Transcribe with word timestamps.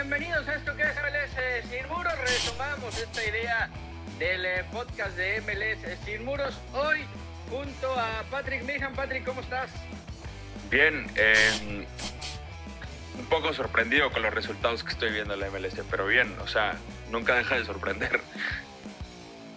bienvenidos 0.00 0.48
a 0.48 0.54
esto 0.54 0.74
que 0.76 0.82
es 0.82 0.94
MLS 0.96 1.70
Sin 1.70 1.86
Muros. 1.88 2.14
Retomamos 2.18 2.98
esta 2.98 3.22
idea 3.22 3.68
del 4.18 4.46
eh, 4.46 4.64
podcast 4.72 5.14
de 5.14 5.42
MLS 5.42 5.98
Sin 6.06 6.24
Muros. 6.24 6.58
Hoy 6.72 7.04
junto 7.50 7.92
a 8.00 8.22
Patrick 8.30 8.62
Meehan. 8.62 8.94
Patrick, 8.94 9.26
¿cómo 9.26 9.42
estás? 9.42 9.70
Bien, 10.70 11.06
eh, 11.16 11.86
un 13.18 13.26
poco 13.26 13.52
sorprendido 13.52 14.10
con 14.10 14.22
los 14.22 14.32
resultados 14.32 14.82
que 14.84 14.92
estoy 14.92 15.12
viendo 15.12 15.34
en 15.34 15.40
la 15.40 15.50
MLS, 15.50 15.74
pero 15.90 16.06
bien, 16.06 16.34
o 16.40 16.48
sea, 16.48 16.78
nunca 17.10 17.34
deja 17.34 17.56
de 17.56 17.66
sorprender. 17.66 18.22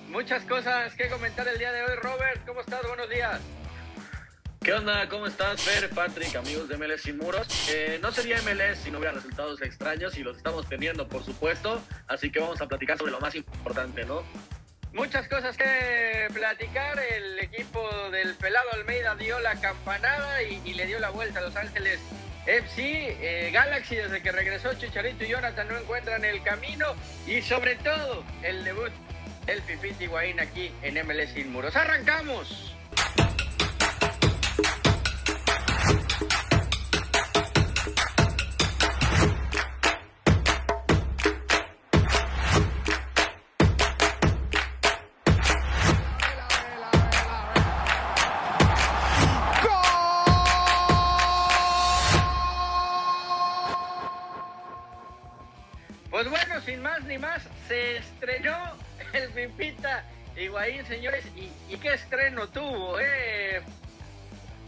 Muchas 0.09 0.43
cosas 0.43 0.93
que 0.95 1.07
comentar 1.07 1.47
el 1.47 1.57
día 1.57 1.71
de 1.71 1.83
hoy. 1.83 1.95
Robert, 2.01 2.45
¿cómo 2.45 2.59
estás? 2.59 2.85
Buenos 2.85 3.09
días. 3.09 3.39
¿Qué 4.64 4.71
onda? 4.71 5.09
¿Cómo 5.09 5.27
estás, 5.27 5.61
Fer, 5.61 5.89
Patrick, 5.89 6.34
amigos 6.38 6.70
de 6.70 6.77
MLS 6.77 7.02
Sin 7.02 7.18
Muros? 7.18 7.70
Eh, 7.70 8.00
no 8.02 8.13
sería 8.13 8.41
MLS 8.43 8.77
si 8.77 8.91
no 8.91 9.00
hubiera 9.00 9.13
resultados 9.13 9.62
extraños 9.62 10.18
y 10.18 10.23
los 10.23 10.38
estamos 10.38 10.70
teniendo, 10.70 11.05
por 11.05 11.21
supuesto. 11.25 11.84
Así 12.08 12.31
que 12.31 12.40
vamos 12.40 12.62
a 12.62 12.68
platicar 12.68 12.98
sobre 12.98 13.12
lo 13.12 13.20
más 13.20 13.35
importante, 13.35 14.05
¿no? 14.05 14.23
Muchas 14.94 15.27
cosas 15.27 15.57
que 15.57 16.30
platicar. 16.34 16.98
El 16.98 17.40
equipo 17.40 18.09
del 18.12 18.35
Pelado 18.35 18.71
Almeida 18.71 19.16
dio 19.16 19.38
la 19.41 19.59
campanada 19.59 20.41
y, 20.41 20.73
le 20.73 20.85
dio 20.85 20.98
la 20.99 21.09
vuelta 21.09 21.40
a 21.40 21.41
Los 21.41 21.57
Ángeles 21.57 21.99
FC. 22.45 23.18
Eh, 23.20 23.52
Galaxy, 23.52 23.98
desde 23.98 24.21
que 24.21 24.32
regresó 24.32 24.73
Chicharito 24.76 25.26
y 25.26 25.27
Jonathan, 25.27 25.68
no 25.68 25.77
encuentran 25.77 26.23
el 26.23 26.41
camino. 26.41 26.95
Y 27.27 27.41
sobre 27.41 27.76
todo, 27.76 28.23
el 28.43 28.63
debut 28.63 28.93
del 29.45 29.62
Pipiti 29.63 30.05
Higuaín 30.05 30.40
aquí 30.40 30.71
en 30.84 31.05
MLS 31.05 31.32
Sin 31.34 31.52
Muros. 31.52 31.76
¡Arrancamos! 31.76 32.73
Señores, 60.87 61.26
y, 61.35 61.77
qué 61.77 61.93
estreno 61.93 62.48
tuvo, 62.49 62.99
eh. 62.99 63.62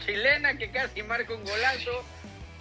Chilena 0.04 0.56
que 0.56 0.70
casi 0.70 1.02
marca 1.02 1.34
un 1.34 1.44
golazo, 1.44 2.04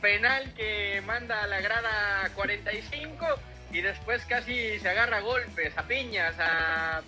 penal 0.02 0.54
que 0.56 1.02
manda 1.06 1.44
a 1.44 1.48
la 1.48 1.62
grada 1.62 2.30
45 2.34 3.26
y 3.72 3.82
después 3.82 4.24
casi 4.26 4.80
se 4.80 4.90
agarra 4.90 5.18
a 5.18 5.22
golpes, 5.22 5.78
a 5.78 5.84
piñas, 5.84 6.36
a, 6.40 7.02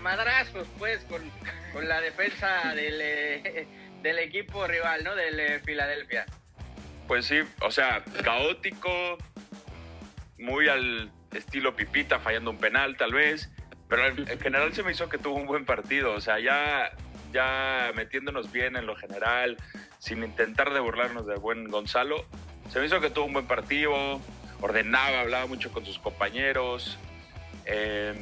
madrazos, 0.00 0.68
pues, 0.78 1.00
con, 1.04 1.30
la 1.88 2.00
defensa 2.00 2.74
del, 2.74 3.00
eh, 3.00 3.66
del 4.02 4.18
equipo 4.18 4.66
rival, 4.66 5.04
¿no? 5.04 5.14
Del 5.14 5.40
eh, 5.40 5.60
Filadelfia. 5.64 6.26
Pues 7.06 7.26
sí, 7.26 7.40
o 7.60 7.70
sea, 7.70 8.02
caótico, 8.22 9.18
muy 10.38 10.68
al 10.68 11.10
estilo 11.32 11.74
Pipita, 11.76 12.18
fallando 12.18 12.50
un 12.50 12.58
penal 12.58 12.96
tal 12.96 13.12
vez, 13.12 13.48
pero 13.88 14.06
en 14.06 14.40
general 14.40 14.72
se 14.74 14.82
me 14.82 14.92
hizo 14.92 15.08
que 15.08 15.18
tuvo 15.18 15.36
un 15.36 15.46
buen 15.46 15.64
partido, 15.64 16.12
o 16.12 16.20
sea, 16.20 16.38
ya, 16.40 16.90
ya 17.32 17.92
metiéndonos 17.94 18.50
bien 18.50 18.76
en 18.76 18.86
lo 18.86 18.96
general, 18.96 19.56
sin 19.98 20.22
intentar 20.22 20.72
de 20.72 20.80
burlarnos 20.80 21.26
del 21.26 21.38
buen 21.38 21.70
Gonzalo, 21.70 22.24
se 22.70 22.80
me 22.80 22.86
hizo 22.86 23.00
que 23.00 23.10
tuvo 23.10 23.26
un 23.26 23.32
buen 23.34 23.46
partido, 23.46 24.20
ordenaba, 24.60 25.20
hablaba 25.20 25.46
mucho 25.46 25.70
con 25.70 25.86
sus 25.86 25.98
compañeros, 25.98 26.98
em, 27.64 28.16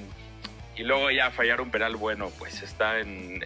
y 0.76 0.82
luego 0.82 1.10
ya 1.10 1.30
fallar 1.30 1.60
un 1.60 1.70
penal 1.70 1.96
bueno, 1.96 2.30
pues 2.38 2.62
está 2.62 2.98
en, 2.98 3.42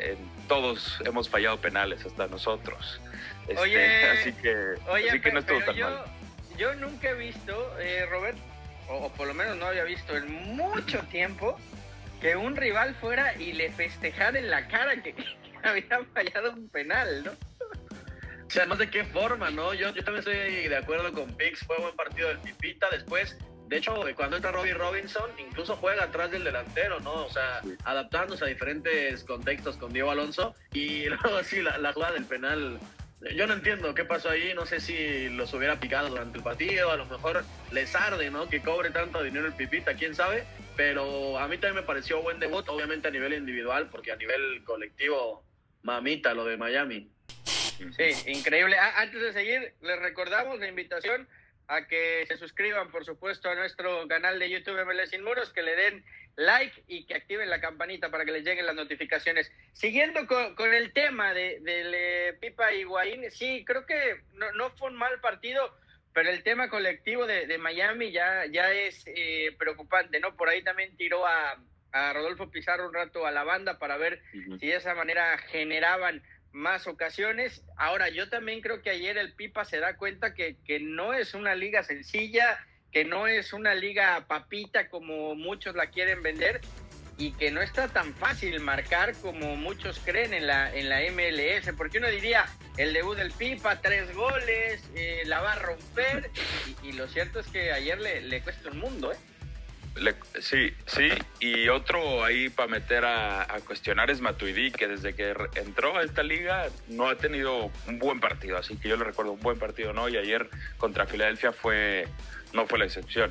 todos 0.49 1.01
hemos 1.05 1.29
fallado 1.29 1.61
penales, 1.61 2.05
hasta 2.05 2.27
nosotros. 2.27 3.01
Este, 3.47 3.61
oye, 3.61 4.05
así 4.11 4.33
que, 4.33 4.75
así 5.09 5.21
que 5.21 5.33
no 5.33 5.41
estuvo 5.41 5.61
tan 5.61 5.75
yo, 5.75 5.85
mal. 5.85 6.05
Yo 6.57 6.75
nunca 6.75 7.11
he 7.11 7.15
visto, 7.15 7.79
eh, 7.79 8.07
Robert, 8.07 8.39
o, 8.89 9.11
por 9.13 9.29
lo 9.29 9.35
menos 9.35 9.57
no 9.57 9.67
había 9.67 9.85
visto 9.85 10.17
en 10.17 10.33
mucho 10.57 11.01
tiempo, 11.11 11.59
que 12.21 12.37
un 12.37 12.57
rival 12.57 12.95
fuera 12.97 13.35
y 13.37 13.53
le 13.53 13.71
festejara 13.71 14.39
en 14.39 14.51
la 14.51 14.69
cara 14.69 15.03
que, 15.03 15.15
había 15.63 16.05
fallado 16.13 16.53
un 16.53 16.69
penal, 16.69 17.25
¿no? 17.25 17.33
O 17.33 18.51
sea, 18.51 18.65
no 18.65 18.77
sé 18.77 18.89
qué 18.89 19.05
forma, 19.05 19.51
¿no? 19.51 19.75
Yo, 19.75 19.93
yo 19.93 20.03
también 20.03 20.21
estoy 20.21 20.69
de 20.69 20.77
acuerdo 20.77 21.13
con 21.13 21.37
Pix, 21.37 21.61
fue 21.67 21.77
buen 21.79 21.95
partido 21.95 22.29
del 22.29 22.39
Pipita. 22.39 22.89
Después, 22.91 23.37
de 23.67 23.77
hecho, 23.77 23.95
cuando 24.17 24.37
entra 24.37 24.53
Robbie 24.53 24.73
Robinson, 24.73 25.31
incluso 25.39 25.77
juega 25.77 26.05
atrás 26.05 26.31
del 26.31 26.45
delantero, 26.45 26.99
¿no? 27.01 27.27
O 27.27 27.31
sea, 27.31 27.61
adaptándose 27.85 28.45
a 28.45 28.49
diferentes 28.49 29.23
contextos 29.25 29.77
con 29.77 29.93
Diego 29.93 30.11
Alonso. 30.11 30.55
Y 30.73 31.05
luego 31.09 31.43
sí, 31.45 31.61
la, 31.61 31.77
la 31.77 31.93
jugada 31.93 32.15
del 32.15 32.25
penal 32.25 32.81
yo 33.35 33.47
no 33.47 33.55
entiendo 33.55 33.95
qué 33.95 34.05
pasó 34.05 34.31
ahí, 34.31 34.53
no 34.55 34.65
sé 34.65 34.81
si 34.81 35.29
los 35.31 35.53
hubiera 35.53 35.81
picado 35.81 36.09
durante 36.09 36.39
el 36.39 36.45
partido, 36.45 36.93
a 36.93 36.97
lo 36.97 37.05
mejor 37.07 37.45
les 37.73 37.95
arde, 37.95 38.31
¿no? 38.31 38.49
Que 38.49 38.63
cobre 38.63 38.91
tanto 38.91 39.23
dinero 39.23 39.47
el 39.47 39.55
Pipita, 39.55 39.95
quién 39.95 40.15
sabe, 40.15 40.45
pero 40.79 41.37
a 41.41 41.49
mí 41.49 41.59
también 41.59 41.75
me 41.75 41.83
pareció 41.83 42.23
buen 42.23 42.39
debut, 42.39 42.65
obviamente 42.69 43.09
a 43.09 43.11
nivel 43.11 43.33
individual, 43.33 43.91
porque 43.91 44.13
a 44.13 44.17
nivel 44.17 44.63
colectivo, 44.63 45.45
mamita 45.83 46.35
lo 46.35 46.45
de 46.45 46.57
Miami. 46.57 47.11
Sí, 47.27 48.31
increíble. 48.31 48.77
Antes 48.79 49.21
de 49.21 49.33
seguir, 49.33 49.75
les 49.83 49.99
recordamos 49.99 50.61
la 50.61 50.69
invitación 50.69 51.29
a 51.67 51.89
que 51.89 52.25
se 52.29 52.37
suscriban, 52.37 52.93
por 52.93 53.05
supuesto, 53.05 53.51
a 53.51 53.57
nuestro 53.57 54.07
canal 54.07 54.39
de 54.39 54.51
YouTube 54.51 54.81
MLS 54.85 55.11
Sin 55.11 55.25
Muros, 55.25 55.53
que 55.53 55.63
le 55.63 55.75
den 55.75 56.05
like 56.37 56.85
y 56.87 57.07
que 57.07 57.17
activen 57.17 57.51
la 57.51 57.61
campanita 57.61 58.13
para 58.13 58.25
que 58.25 58.31
les 58.31 58.45
lleguen 58.45 58.65
las 58.65 58.77
notificaciones. 58.77 59.51
Siguiendo 59.73 60.29
con, 60.29 60.73
el 60.73 60.93
tema 60.93 61.35
de, 61.35 61.59
del 61.59 61.93
eh, 61.93 62.37
Pipa 62.41 62.73
Higuaín, 62.73 63.29
sí, 63.33 63.65
creo 63.67 63.85
que 63.85 64.21
no, 64.35 64.53
no, 64.53 64.71
fue 64.77 64.91
un 64.91 64.97
mal 64.97 65.21
partido, 65.21 65.77
pero 66.13 66.31
el 66.31 66.43
tema 66.43 66.69
colectivo 66.69 67.27
de, 67.27 67.59
Miami 67.59 68.11
ya, 68.13 68.47
ya 68.47 68.73
es 68.73 69.05
eh, 69.07 69.55
preocupante, 69.59 70.21
¿no? 70.21 70.37
Por 70.37 70.49
ahí 70.49 70.63
también 70.63 70.97
tiró 70.97 71.27
a, 71.27 71.59
a, 71.93 72.13
Rodolfo 72.13 72.51
Pizarro 72.51 72.89
un 72.89 72.95
rato 72.95 73.27
a 73.27 73.31
la 73.31 73.45
banda 73.45 73.79
para 73.79 73.97
ver 73.97 74.23
si 74.33 74.67
de 74.67 74.77
esa 74.77 74.95
manera 74.95 75.39
generaban 75.39 76.23
más 76.53 76.87
ocasiones. 76.87 77.63
Ahora, 77.77 78.09
yo 78.09 78.29
también 78.29 78.61
creo 78.61 78.83
que 78.83 78.91
ayer 78.91 79.17
el 79.19 79.35
Pipa 79.35 79.65
se 79.65 79.79
da 79.79 79.97
cuenta 79.97 80.35
que, 80.35 80.57
que 80.65 80.81
no 80.81 81.13
es 81.13 81.35
una 81.35 81.55
liga 81.55 81.83
sencilla, 81.83 82.59
que 82.91 83.05
no 83.05 83.27
es 83.27 83.53
una 83.53 83.75
liga 83.75 84.27
papita 84.27 84.89
como 84.89 85.35
muchos 85.35 85.75
la 85.75 85.91
quieren 85.91 86.23
vender 86.23 86.61
y 87.19 87.33
que 87.33 87.51
no 87.51 87.61
está 87.61 87.89
tan 87.89 88.15
fácil 88.15 88.61
marcar 88.61 89.15
como 89.17 89.57
muchos 89.57 90.01
creen 90.05 90.33
en 90.33 90.47
la, 90.47 90.75
en 90.75 90.89
la 90.89 91.01
MLS, 91.11 91.75
porque 91.77 91.99
uno 91.99 92.09
diría, 92.09 92.47
el 92.77 92.93
debut 92.93 93.17
del 93.17 93.33
Pipa, 93.33 93.81
tres 93.81 94.15
goles, 94.15 94.89
eh, 94.95 95.25
la 95.27 95.41
va 95.41 95.53
a 95.53 95.59
romper, 95.59 96.31
y, 96.83 96.93
lo 96.93 97.09
cierto 97.09 97.41
es 97.41 97.49
que 97.49 97.73
ayer 97.73 98.01
le, 98.01 98.21
le 98.21 98.41
cuesta 98.41 98.71
un 98.71 98.79
mundo, 98.79 99.13
¿eh? 99.13 99.17
sí, 100.41 100.73
sí, 100.87 101.09
y 101.41 101.69
otro 101.69 102.25
ahí 102.25 102.49
para 102.49 102.69
meter 102.69 103.05
a, 103.05 103.47
cuestionar 103.67 104.11
es 104.11 104.21
Matuidi, 104.21 104.71
que 104.71 104.89
desde 104.89 105.15
que 105.15 105.35
entró 105.57 105.99
a 105.99 106.03
esta 106.03 106.23
liga 106.23 106.69
no 106.89 107.09
ha 107.09 107.17
tenido 107.17 107.71
un 107.87 107.99
buen 107.99 108.21
partido, 108.21 108.57
así 108.57 108.77
que 108.77 108.89
yo 108.89 108.97
le 108.97 109.05
recuerdo 109.05 109.33
un 109.33 109.41
buen 109.41 109.59
partido, 109.59 109.93
¿no? 109.93 110.09
Y 110.09 110.17
ayer 110.17 110.49
contra 110.79 111.07
Filadelfia 111.07 111.53
fue, 111.53 112.07
no 112.53 112.67
fue 112.67 112.79
la 112.79 112.85
excepción. 112.85 113.31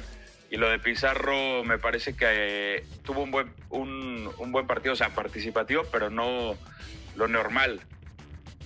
Y 0.50 0.58
lo 0.58 0.69
de 0.69 0.80
Pizarro 0.80 1.63
me 1.63 1.78
parece 1.78 2.16
que 2.16 2.25
eh, 2.28 2.85
tuvo 3.03 3.24
un 3.24 3.31
buen, 3.31 3.53
un, 3.69 4.31
un, 4.38 4.52
buen 4.52 4.66
partido, 4.66 4.94
o 4.94 4.96
sea, 4.96 5.09
participativo, 5.09 5.84
pero 5.91 6.09
no 6.09 6.58
lo 7.16 7.28
normal. 7.28 7.81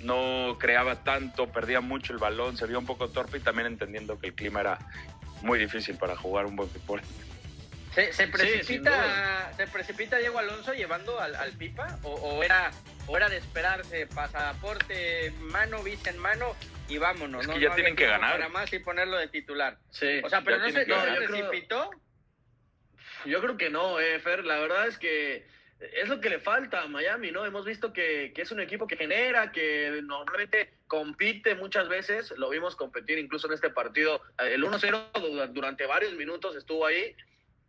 No 0.03 0.57
creaba 0.59 1.03
tanto, 1.03 1.51
perdía 1.51 1.81
mucho 1.81 2.13
el 2.13 2.19
balón, 2.19 2.57
se 2.57 2.67
vio 2.67 2.79
un 2.79 2.85
poco 2.85 3.09
torpe 3.09 3.37
y 3.37 3.41
también 3.41 3.67
entendiendo 3.67 4.19
que 4.19 4.27
el 4.27 4.33
clima 4.33 4.61
era 4.61 4.79
muy 5.41 5.59
difícil 5.59 5.95
para 5.97 6.15
jugar 6.15 6.45
un 6.45 6.55
buen 6.55 6.69
fútbol. 6.69 7.01
¿Se, 7.93 8.13
se 8.13 8.27
precipita, 8.27 9.51
¿Se 9.57 9.67
precipita 9.67 10.17
Diego 10.17 10.39
Alonso 10.39 10.73
llevando 10.73 11.19
al, 11.19 11.35
al 11.35 11.51
Pipa? 11.51 11.99
¿O, 12.03 12.13
o 12.13 12.43
era, 12.43 12.71
¿O 13.07 13.17
era 13.17 13.29
de 13.29 13.37
esperarse 13.37 14.07
pasaporte, 14.07 15.31
mano, 15.39 15.83
vista 15.83 16.09
en 16.09 16.17
mano 16.17 16.55
y 16.87 16.97
vámonos? 16.97 17.41
Es 17.41 17.47
que 17.47 17.53
¿no? 17.53 17.59
ya 17.59 17.69
no 17.69 17.75
tienen 17.75 17.95
que 17.95 18.05
ganar. 18.05 18.33
Para 18.33 18.49
más 18.49 18.71
y 18.71 18.79
ponerlo 18.79 19.17
de 19.17 19.27
titular. 19.27 19.77
Sí. 19.89 20.21
O 20.23 20.29
sea, 20.29 20.41
pero 20.41 20.59
no 20.59 20.69
se, 20.69 20.85
no, 20.85 21.03
se 21.03 21.27
precipitó. 21.27 21.89
Yo 23.25 23.41
creo 23.41 23.57
que 23.57 23.69
no, 23.69 23.99
eh, 23.99 24.19
Fer. 24.19 24.45
La 24.45 24.59
verdad 24.59 24.87
es 24.87 24.97
que 24.97 25.45
es 25.81 26.07
lo 26.07 26.19
que 26.19 26.29
le 26.29 26.39
falta 26.39 26.83
a 26.83 26.87
Miami, 26.87 27.31
¿no? 27.31 27.45
Hemos 27.45 27.65
visto 27.65 27.91
que, 27.91 28.31
que, 28.35 28.43
es 28.43 28.51
un 28.51 28.59
equipo 28.59 28.87
que 28.87 28.97
genera, 28.97 29.51
que 29.51 30.01
normalmente 30.03 30.73
compite 30.87 31.55
muchas 31.55 31.89
veces, 31.89 32.31
lo 32.37 32.49
vimos 32.49 32.75
competir 32.75 33.17
incluso 33.17 33.47
en 33.47 33.53
este 33.53 33.69
partido, 33.69 34.21
el 34.37 34.63
1-0 34.63 35.49
durante 35.53 35.85
varios 35.85 36.13
minutos 36.13 36.55
estuvo 36.55 36.85
ahí, 36.85 37.15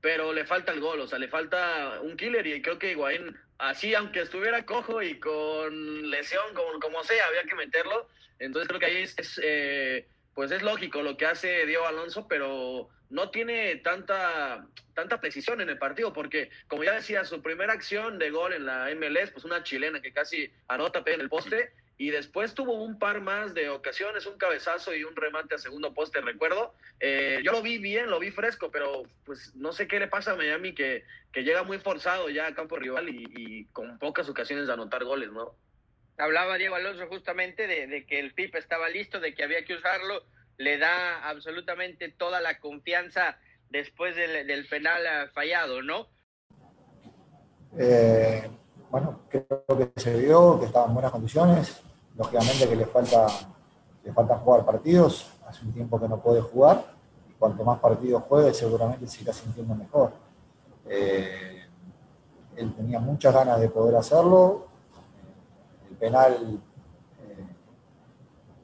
pero 0.00 0.32
le 0.32 0.44
falta 0.44 0.72
el 0.72 0.80
gol, 0.80 1.00
o 1.00 1.06
sea, 1.06 1.18
le 1.18 1.28
falta 1.28 2.00
un 2.02 2.16
killer 2.16 2.46
y 2.46 2.60
creo 2.60 2.78
que 2.78 2.90
Higuaín, 2.90 3.38
así 3.62 3.94
aunque 3.94 4.22
estuviera 4.22 4.66
cojo 4.66 5.02
y 5.02 5.18
con 5.18 6.10
lesión, 6.10 6.42
como, 6.54 6.80
como 6.80 7.04
sea, 7.04 7.26
había 7.26 7.44
que 7.44 7.54
meterlo, 7.54 8.08
entonces 8.38 8.68
creo 8.68 8.80
que 8.80 8.86
ahí 8.86 9.02
es, 9.02 9.40
eh, 9.42 10.06
pues 10.34 10.50
es 10.50 10.62
lógico 10.62 11.02
lo 11.02 11.16
que 11.16 11.26
hace 11.26 11.64
Diego 11.64 11.86
Alonso, 11.86 12.26
pero 12.26 12.90
no 13.08 13.30
tiene 13.30 13.76
tanta, 13.76 14.66
tanta 14.94 15.20
precisión 15.20 15.60
en 15.60 15.68
el 15.68 15.78
partido, 15.78 16.12
porque 16.12 16.50
como 16.66 16.82
ya 16.82 16.92
decía, 16.92 17.24
su 17.24 17.40
primera 17.40 17.72
acción 17.72 18.18
de 18.18 18.30
gol 18.30 18.52
en 18.52 18.66
la 18.66 18.88
MLS, 18.96 19.30
pues 19.30 19.44
una 19.44 19.62
chilena 19.62 20.02
que 20.02 20.12
casi 20.12 20.50
anota 20.66 21.02
en 21.06 21.20
el 21.20 21.28
poste, 21.28 21.72
y 22.02 22.10
después 22.10 22.52
tuvo 22.52 22.72
un 22.82 22.98
par 22.98 23.20
más 23.20 23.54
de 23.54 23.68
ocasiones, 23.68 24.26
un 24.26 24.36
cabezazo 24.36 24.92
y 24.92 25.04
un 25.04 25.14
remate 25.14 25.54
a 25.54 25.58
segundo 25.58 25.94
poste, 25.94 26.20
recuerdo. 26.20 26.74
Eh, 26.98 27.40
yo 27.44 27.52
lo 27.52 27.62
vi 27.62 27.78
bien, 27.78 28.10
lo 28.10 28.18
vi 28.18 28.32
fresco, 28.32 28.72
pero 28.72 29.04
pues 29.24 29.54
no 29.54 29.72
sé 29.72 29.86
qué 29.86 30.00
le 30.00 30.08
pasa 30.08 30.32
a 30.32 30.34
Miami 30.34 30.74
que, 30.74 31.04
que 31.32 31.44
llega 31.44 31.62
muy 31.62 31.78
forzado 31.78 32.28
ya 32.28 32.48
a 32.48 32.54
campo 32.56 32.74
rival 32.74 33.08
y, 33.08 33.66
con 33.66 34.00
pocas 34.00 34.28
ocasiones 34.28 34.66
de 34.66 34.72
anotar 34.72 35.04
goles, 35.04 35.30
¿no? 35.30 35.54
Hablaba 36.18 36.58
Diego 36.58 36.74
Alonso 36.74 37.06
justamente 37.06 37.68
de, 37.68 37.86
de 37.86 38.04
que 38.04 38.18
el 38.18 38.34
PIP 38.34 38.56
estaba 38.56 38.88
listo, 38.88 39.20
de 39.20 39.32
que 39.32 39.44
había 39.44 39.64
que 39.64 39.74
usarlo, 39.74 40.24
le 40.58 40.78
da 40.78 41.28
absolutamente 41.28 42.08
toda 42.08 42.40
la 42.40 42.58
confianza 42.58 43.38
después 43.70 44.16
del, 44.16 44.44
del 44.48 44.66
penal 44.66 45.30
fallado, 45.30 45.82
¿no? 45.82 46.08
Eh, 47.78 48.50
bueno, 48.90 49.20
creo 49.30 49.64
que 49.68 50.00
se 50.00 50.18
vio 50.18 50.58
que 50.58 50.66
estaba 50.66 50.86
en 50.86 50.94
buenas 50.94 51.12
condiciones. 51.12 51.80
Lógicamente 52.16 52.68
que 52.68 52.76
le 52.76 52.86
falta, 52.86 53.26
le 54.04 54.12
falta 54.12 54.38
jugar 54.38 54.64
partidos. 54.64 55.30
Hace 55.46 55.64
un 55.64 55.72
tiempo 55.72 55.98
que 56.00 56.08
no 56.08 56.18
puede 56.18 56.40
jugar. 56.40 56.84
Y 57.28 57.32
cuanto 57.34 57.64
más 57.64 57.78
partidos 57.78 58.22
juegue, 58.28 58.52
seguramente 58.52 59.06
se 59.06 59.22
irá 59.22 59.32
sintiendo 59.32 59.74
mejor. 59.74 60.12
Eh, 60.86 61.62
él 62.56 62.74
tenía 62.74 63.00
muchas 63.00 63.34
ganas 63.34 63.60
de 63.60 63.68
poder 63.68 63.96
hacerlo. 63.96 64.66
El 65.90 65.96
penal 65.96 66.60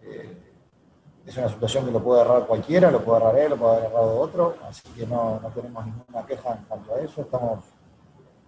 eh, 0.04 0.42
es 1.24 1.36
una 1.36 1.48
situación 1.48 1.86
que 1.86 1.90
lo 1.90 2.02
puede 2.02 2.20
agarrar 2.20 2.46
cualquiera, 2.46 2.90
lo 2.90 3.04
puede 3.04 3.18
agarrar 3.22 3.40
él, 3.40 3.50
lo 3.50 3.56
puede 3.56 3.72
haber 3.72 3.86
agarrado 3.86 4.20
otro. 4.20 4.54
Así 4.68 4.88
que 4.90 5.06
no, 5.06 5.40
no 5.40 5.48
tenemos 5.50 5.86
ninguna 5.86 6.26
queja 6.26 6.52
en 6.52 6.64
cuanto 6.64 6.94
a 6.94 7.00
eso. 7.00 7.22
Estamos 7.22 7.64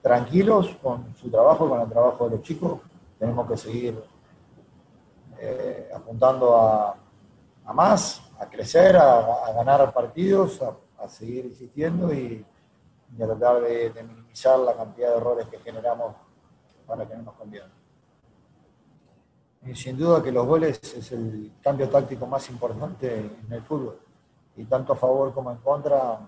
tranquilos 0.03 0.77
con 0.83 1.15
su 1.17 1.31
trabajo, 1.31 1.69
con 1.69 1.81
el 1.81 1.89
trabajo 1.89 2.29
de 2.29 2.37
los 2.37 2.45
chicos. 2.45 2.81
Tenemos 3.19 3.49
que 3.49 3.57
seguir 3.57 4.03
eh, 5.43 5.91
apuntando 5.95 6.55
a, 6.55 6.97
más, 7.73 8.23
a 8.39 8.47
crecer, 8.49 8.97
a, 8.97 9.53
ganar 9.55 9.93
partidos, 9.93 10.61
a, 10.63 11.09
seguir 11.09 11.47
insistiendo 11.47 12.13
y, 12.13 12.45
a 13.19 13.27
tratar 13.27 13.63
de, 13.63 13.91
minimizar 14.07 14.59
la 14.59 14.75
cantidad 14.75 15.11
de 15.11 15.17
errores 15.17 15.47
que 15.49 15.59
generamos 15.59 16.15
para 16.87 17.09
que 17.09 17.17
no 17.17 17.23
nos 17.23 17.35
conviertan. 17.35 17.73
Y 19.63 19.75
sin 19.75 19.97
duda 19.97 20.23
que 20.23 20.31
los 20.31 20.47
goles 20.47 20.79
es 20.95 21.13
el 21.13 21.53
cambio 21.63 21.89
táctico 21.89 22.27
más 22.27 22.49
importante 22.51 23.17
en 23.17 23.53
el 23.53 23.63
fútbol. 23.63 23.99
Y 24.57 24.65
tanto 24.65 24.93
a 24.93 24.97
favor 24.97 25.33
como 25.33 25.51
en 25.51 25.59
contra 25.59 26.21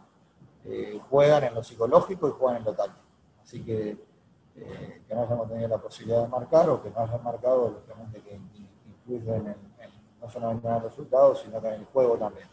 eh, 0.65 1.01
juegan 1.11 1.45
en 1.45 1.55
lo 1.55 1.63
psicológico 1.63 2.29
y 2.29 2.33
juegan 2.33 2.59
en 2.59 2.65
lo 2.65 2.73
táctico. 2.73 3.07
Así 3.43 3.63
que 3.63 3.97
eh, 4.55 5.03
que 5.09 5.15
no 5.15 5.23
hayamos 5.23 5.49
tenido 5.49 5.69
la 5.69 5.79
posibilidad 5.79 6.23
de 6.23 6.29
marcar 6.29 6.69
o 6.69 6.83
que 6.83 6.91
no 6.91 7.01
hayan 7.01 7.23
marcado, 7.23 7.71
lógicamente 7.71 8.21
que 8.21 8.39
influye 9.07 9.37
en, 9.37 9.57
no 10.21 10.31
solamente 10.31 10.67
en 10.67 10.75
los 10.75 10.83
resultados, 10.85 11.43
sino 11.43 11.55
también 11.55 11.75
en 11.75 11.81
el 11.81 11.87
juego 11.87 12.19
también. 12.19 12.49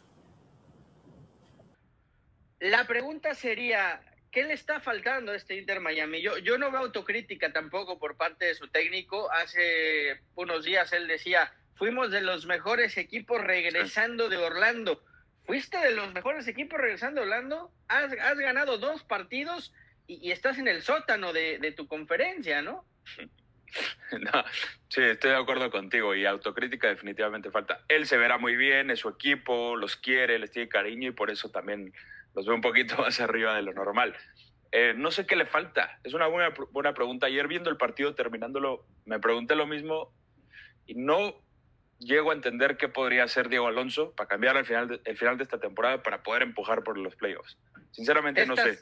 La 2.60 2.86
pregunta 2.86 3.34
sería, 3.36 4.02
¿qué 4.32 4.44
le 4.44 4.54
está 4.54 4.80
faltando 4.80 5.32
a 5.32 5.36
este 5.36 5.58
Inter 5.58 5.80
Miami? 5.80 6.22
Yo, 6.22 6.38
yo 6.38 6.58
no 6.58 6.72
veo 6.72 6.82
autocrítica 6.82 7.54
tampoco 7.54 7.98
por 8.00 8.18
parte 8.18 8.46
de 8.46 8.56
su 8.56 8.68
técnico. 8.68 9.32
Hace 9.32 10.22
unos 10.36 10.66
días 10.66 10.92
él 10.92 11.08
decía, 11.08 11.54
fuimos 11.76 12.12
de 12.12 12.22
los 12.22 12.46
mejores 12.46 12.98
equipos 12.98 13.42
regresando 13.42 14.28
de 14.28 14.38
Orlando. 14.38 15.02
¿Fuiste 15.46 15.78
de 15.78 15.92
los 15.92 16.14
mejores 16.14 16.48
equipos 16.48 16.80
regresando 16.80 17.22
de 17.22 17.28
Orlando? 17.28 17.72
Has, 17.88 18.12
has 18.12 18.38
ganado 18.38 18.78
dos 18.78 19.04
partidos 19.04 19.74
y, 20.10 20.32
estás 20.32 20.58
en 20.58 20.68
el 20.68 20.82
sótano 20.82 21.32
de, 21.32 21.74
tu 21.78 21.88
conferencia, 21.88 22.62
¿no? 22.62 22.84
No, 24.20 24.44
sí, 24.88 25.02
estoy 25.02 25.32
de 25.32 25.38
acuerdo 25.38 25.70
contigo 25.70 26.16
y 26.16 26.26
autocrítica 26.26 26.88
definitivamente 26.88 27.52
falta. 27.52 27.84
Él 27.88 28.08
se 28.08 28.18
verá 28.18 28.38
muy 28.38 28.56
bien, 28.56 28.90
es 28.90 29.00
su 29.00 29.10
equipo, 29.10 29.76
los 29.76 29.96
quiere, 29.96 30.40
les 30.40 30.52
tiene 30.52 30.70
cariño 30.70 31.10
y 31.10 31.14
por 31.14 31.30
eso 31.30 31.50
también 31.50 31.94
los 32.36 32.46
ve 32.46 32.54
un 32.54 32.62
poquito 32.62 32.98
más 32.98 33.20
arriba 33.20 33.56
de 33.56 33.62
lo 33.62 33.74
normal. 33.74 34.16
Eh, 34.72 34.94
no 34.96 35.10
sé 35.12 35.26
qué 35.26 35.36
le 35.36 35.46
falta, 35.46 36.00
es 36.04 36.14
una 36.14 36.28
buena, 36.28 36.54
buena 36.72 36.94
pregunta. 36.94 37.28
Ayer 37.28 37.48
viendo 37.48 37.70
el 37.70 37.78
partido, 37.78 38.14
terminándolo, 38.16 38.86
me 39.06 39.20
pregunté 39.20 39.56
lo 39.56 39.66
mismo 39.66 40.14
y 40.86 40.96
no 40.96 41.36
llego 42.00 42.32
a 42.32 42.34
entender 42.34 42.78
qué 42.78 42.88
podría 42.88 43.24
hacer 43.24 43.50
Diego 43.50 43.68
Alonso 43.68 44.14
para 44.16 44.28
cambiar 44.28 44.58
el 44.58 44.66
final 44.66 44.88
de, 44.88 45.02
el 45.04 45.18
final 45.18 45.38
de 45.38 45.44
esta 45.44 45.60
temporada 45.60 46.02
para 46.02 46.24
poder 46.24 46.44
empujar 46.44 46.84
por 46.84 46.98
los 46.98 47.16
playoffs. 47.16 47.58
Sinceramente 47.92 48.46
no 48.46 48.56
sé 48.56 48.80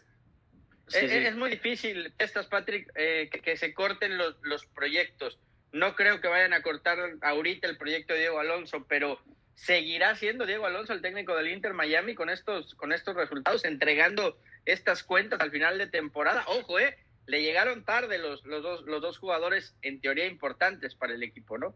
es, 0.94 1.36
muy 1.36 1.50
difícil, 1.50 2.14
estas, 2.18 2.48
Patrick, 2.48 2.92
eh, 2.96 3.30
que, 3.30 3.58
se 3.58 3.74
corten 3.74 4.18
los, 4.18 4.36
los 4.42 4.66
proyectos. 4.66 5.40
No 5.72 5.96
creo 5.96 6.22
que 6.22 6.28
vayan 6.28 6.54
a 6.54 6.62
cortar 6.62 6.98
ahorita 7.22 7.68
el 7.68 7.78
proyecto 7.78 8.14
de 8.14 8.22
Diego 8.22 8.40
Alonso, 8.40 8.86
pero 8.88 9.20
seguirá 9.56 10.16
siendo 10.16 10.46
Diego 10.46 10.66
Alonso 10.66 10.94
el 10.94 11.02
técnico 11.02 11.36
del 11.36 11.50
Inter 11.50 11.74
Miami 11.74 12.16
con 12.16 12.30
estos, 12.30 12.76
con 12.76 12.94
estos 12.94 13.16
resultados, 13.16 13.66
entregando 13.66 14.40
estas 14.66 15.04
cuentas 15.04 15.40
al 15.42 15.52
final 15.52 15.78
de 15.78 15.88
temporada. 15.88 16.46
Ojo, 16.48 16.80
eh, 16.80 16.98
le 17.26 17.42
llegaron 17.42 17.84
tarde 17.84 18.18
los, 18.20 18.46
los, 18.46 18.64
dos, 18.64 18.84
los 18.84 19.02
dos 19.02 19.18
jugadores 19.18 19.76
en 19.82 20.00
teoría 20.00 20.26
importantes 20.26 20.96
para 20.96 21.14
el 21.14 21.24
equipo, 21.24 21.58
¿no? 21.58 21.76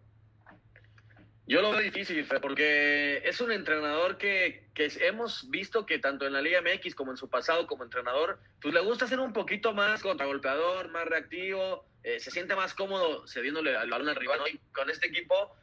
Yo 1.51 1.61
lo 1.61 1.71
veo 1.71 1.81
difícil, 1.81 2.25
porque 2.41 3.21
es 3.25 3.41
un 3.41 3.51
entrenador 3.51 4.17
que, 4.17 4.69
que, 4.73 4.89
hemos 5.01 5.49
visto 5.49 5.85
que 5.85 5.99
tanto 5.99 6.25
en 6.25 6.31
la 6.31 6.41
Liga 6.41 6.61
MX 6.61 6.95
como 6.95 7.11
en 7.11 7.17
su 7.17 7.29
pasado 7.29 7.67
como 7.67 7.83
entrenador, 7.83 8.39
pues 8.61 8.73
le 8.73 8.79
gusta 8.79 9.05
ser 9.05 9.19
un 9.19 9.33
poquito 9.33 9.73
más 9.73 10.01
contragolpeador, 10.01 10.91
más 10.91 11.05
reactivo, 11.05 11.83
eh, 12.03 12.21
se 12.21 12.31
siente 12.31 12.55
más 12.55 12.73
cómodo 12.73 13.27
cediéndole 13.27 13.75
al 13.75 13.89
balón 13.89 14.07
al 14.07 14.15
rival. 14.15 14.39
Y 14.49 14.59
con 14.71 14.89
este 14.89 15.09
equipo, 15.09 15.53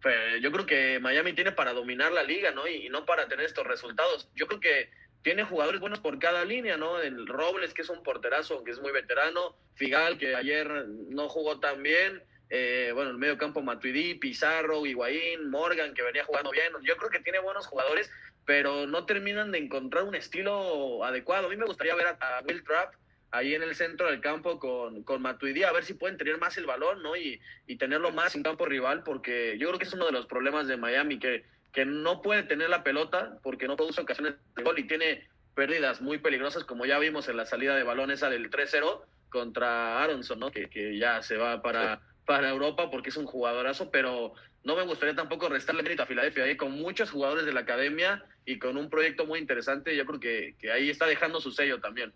pues, 0.00 0.40
yo 0.40 0.52
creo 0.52 0.66
que 0.66 1.00
Miami 1.00 1.32
tiene 1.32 1.50
para 1.50 1.72
dominar 1.72 2.12
la 2.12 2.22
liga, 2.22 2.52
¿no? 2.52 2.68
Y, 2.68 2.86
y, 2.86 2.88
no 2.88 3.04
para 3.04 3.26
tener 3.26 3.44
estos 3.44 3.66
resultados. 3.66 4.30
Yo 4.36 4.46
creo 4.46 4.60
que 4.60 4.88
tiene 5.22 5.42
jugadores 5.42 5.80
buenos 5.80 5.98
por 5.98 6.16
cada 6.20 6.44
línea, 6.44 6.76
¿no? 6.76 7.00
El 7.00 7.26
Robles, 7.26 7.74
que 7.74 7.82
es 7.82 7.88
un 7.88 8.04
porterazo, 8.04 8.54
aunque 8.54 8.70
es 8.70 8.78
muy 8.78 8.92
veterano, 8.92 9.56
Figal, 9.74 10.16
que 10.16 10.36
ayer 10.36 10.86
no 11.08 11.28
jugó 11.28 11.58
tan 11.58 11.82
bien. 11.82 12.22
Eh, 12.56 12.92
bueno, 12.94 13.10
el 13.10 13.18
medio 13.18 13.36
campo 13.36 13.62
Matuidi, 13.62 14.14
Pizarro, 14.14 14.86
Higuaín, 14.86 15.50
Morgan, 15.50 15.92
que 15.92 16.04
venía 16.04 16.24
jugando 16.24 16.52
bien. 16.52 16.72
Yo 16.84 16.96
creo 16.96 17.10
que 17.10 17.18
tiene 17.18 17.40
buenos 17.40 17.66
jugadores, 17.66 18.08
pero 18.44 18.86
no 18.86 19.06
terminan 19.06 19.50
de 19.50 19.58
encontrar 19.58 20.04
un 20.04 20.14
estilo 20.14 21.02
adecuado. 21.02 21.48
A 21.48 21.50
mí 21.50 21.56
me 21.56 21.66
gustaría 21.66 21.96
ver 21.96 22.06
a, 22.06 22.42
Will 22.46 22.62
Trapp 22.62 22.94
ahí 23.32 23.56
en 23.56 23.64
el 23.64 23.74
centro 23.74 24.06
del 24.06 24.20
campo 24.20 24.60
con, 24.60 25.02
con 25.02 25.20
Matuidi, 25.20 25.64
a 25.64 25.72
ver 25.72 25.84
si 25.84 25.94
pueden 25.94 26.16
tener 26.16 26.38
más 26.38 26.56
el 26.56 26.64
balón, 26.64 27.02
¿no? 27.02 27.16
Y, 27.16 27.40
y 27.66 27.74
tenerlo 27.74 28.12
más 28.12 28.36
en 28.36 28.44
campo 28.44 28.66
rival, 28.66 29.02
porque 29.02 29.58
yo 29.58 29.66
creo 29.66 29.78
que 29.80 29.86
es 29.86 29.92
uno 29.92 30.06
de 30.06 30.12
los 30.12 30.26
problemas 30.26 30.68
de 30.68 30.76
Miami, 30.76 31.18
que, 31.18 31.44
que 31.72 31.84
no 31.84 32.22
puede 32.22 32.44
tener 32.44 32.70
la 32.70 32.84
pelota 32.84 33.36
porque 33.42 33.66
no 33.66 33.76
produce 33.76 34.00
ocasiones 34.00 34.34
de 34.54 34.62
gol 34.62 34.78
y 34.78 34.86
tiene 34.86 35.26
pérdidas 35.56 36.00
muy 36.00 36.18
peligrosas, 36.18 36.62
como 36.62 36.86
ya 36.86 37.00
vimos 37.00 37.28
en 37.28 37.36
la 37.36 37.46
salida 37.46 37.74
de 37.74 37.82
balón 37.82 38.12
esa 38.12 38.30
del 38.30 38.48
3-0 38.48 39.02
contra 39.28 40.04
Aronson, 40.04 40.38
¿no? 40.38 40.52
Que, 40.52 40.70
que 40.70 40.96
ya 40.96 41.20
se 41.20 41.36
va 41.36 41.60
para 41.60 42.00
para 42.26 42.50
Europa 42.50 42.90
porque 42.90 43.10
es 43.10 43.16
un 43.16 43.26
jugadorazo, 43.26 43.90
pero 43.90 44.34
no 44.62 44.76
me 44.76 44.82
gustaría 44.84 45.14
tampoco 45.14 45.48
restarle 45.48 45.82
mérito 45.82 46.02
a 46.02 46.06
Filadelfia, 46.06 46.46
¿eh? 46.46 46.56
con 46.56 46.72
muchos 46.72 47.10
jugadores 47.10 47.44
de 47.44 47.52
la 47.52 47.60
academia 47.60 48.24
y 48.44 48.58
con 48.58 48.76
un 48.76 48.88
proyecto 48.88 49.26
muy 49.26 49.38
interesante, 49.38 49.96
yo 49.96 50.06
creo 50.06 50.20
que, 50.20 50.56
que 50.58 50.72
ahí 50.72 50.90
está 50.90 51.06
dejando 51.06 51.40
su 51.40 51.50
sello 51.52 51.80
también. 51.80 52.12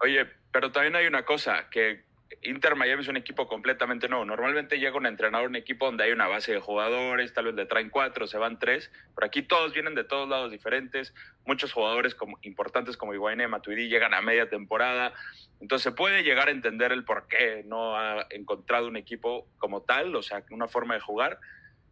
Oye, 0.00 0.26
pero 0.52 0.72
también 0.72 0.96
hay 0.96 1.06
una 1.06 1.24
cosa, 1.24 1.68
que 1.70 2.04
Inter 2.42 2.76
Miami 2.76 3.02
es 3.02 3.08
un 3.08 3.16
equipo 3.16 3.46
completamente 3.46 4.08
nuevo. 4.08 4.24
Normalmente 4.24 4.78
llega 4.78 4.96
un 4.96 5.06
entrenador 5.06 5.48
un 5.48 5.56
equipo 5.56 5.86
donde 5.86 6.04
hay 6.04 6.12
una 6.12 6.28
base 6.28 6.52
de 6.52 6.60
jugadores, 6.60 7.34
tal 7.34 7.46
vez 7.46 7.54
le 7.54 7.66
traen 7.66 7.90
cuatro, 7.90 8.26
se 8.26 8.38
van 8.38 8.58
tres, 8.58 8.90
pero 9.14 9.26
aquí 9.26 9.42
todos 9.42 9.72
vienen 9.72 9.94
de 9.94 10.04
todos 10.04 10.28
lados 10.28 10.50
diferentes. 10.50 11.14
Muchos 11.44 11.72
jugadores 11.72 12.14
como, 12.14 12.38
importantes 12.42 12.96
como 12.96 13.14
Iguain 13.14 13.48
Matuidi 13.50 13.88
llegan 13.88 14.14
a 14.14 14.22
media 14.22 14.48
temporada. 14.48 15.12
Entonces 15.60 15.82
se 15.82 15.92
puede 15.92 16.22
llegar 16.22 16.48
a 16.48 16.52
entender 16.52 16.92
el 16.92 17.04
por 17.04 17.26
qué 17.26 17.62
no 17.66 17.96
ha 17.96 18.26
encontrado 18.30 18.86
un 18.86 18.96
equipo 18.96 19.46
como 19.58 19.82
tal, 19.82 20.14
o 20.14 20.22
sea, 20.22 20.44
una 20.50 20.68
forma 20.68 20.94
de 20.94 21.00
jugar, 21.00 21.38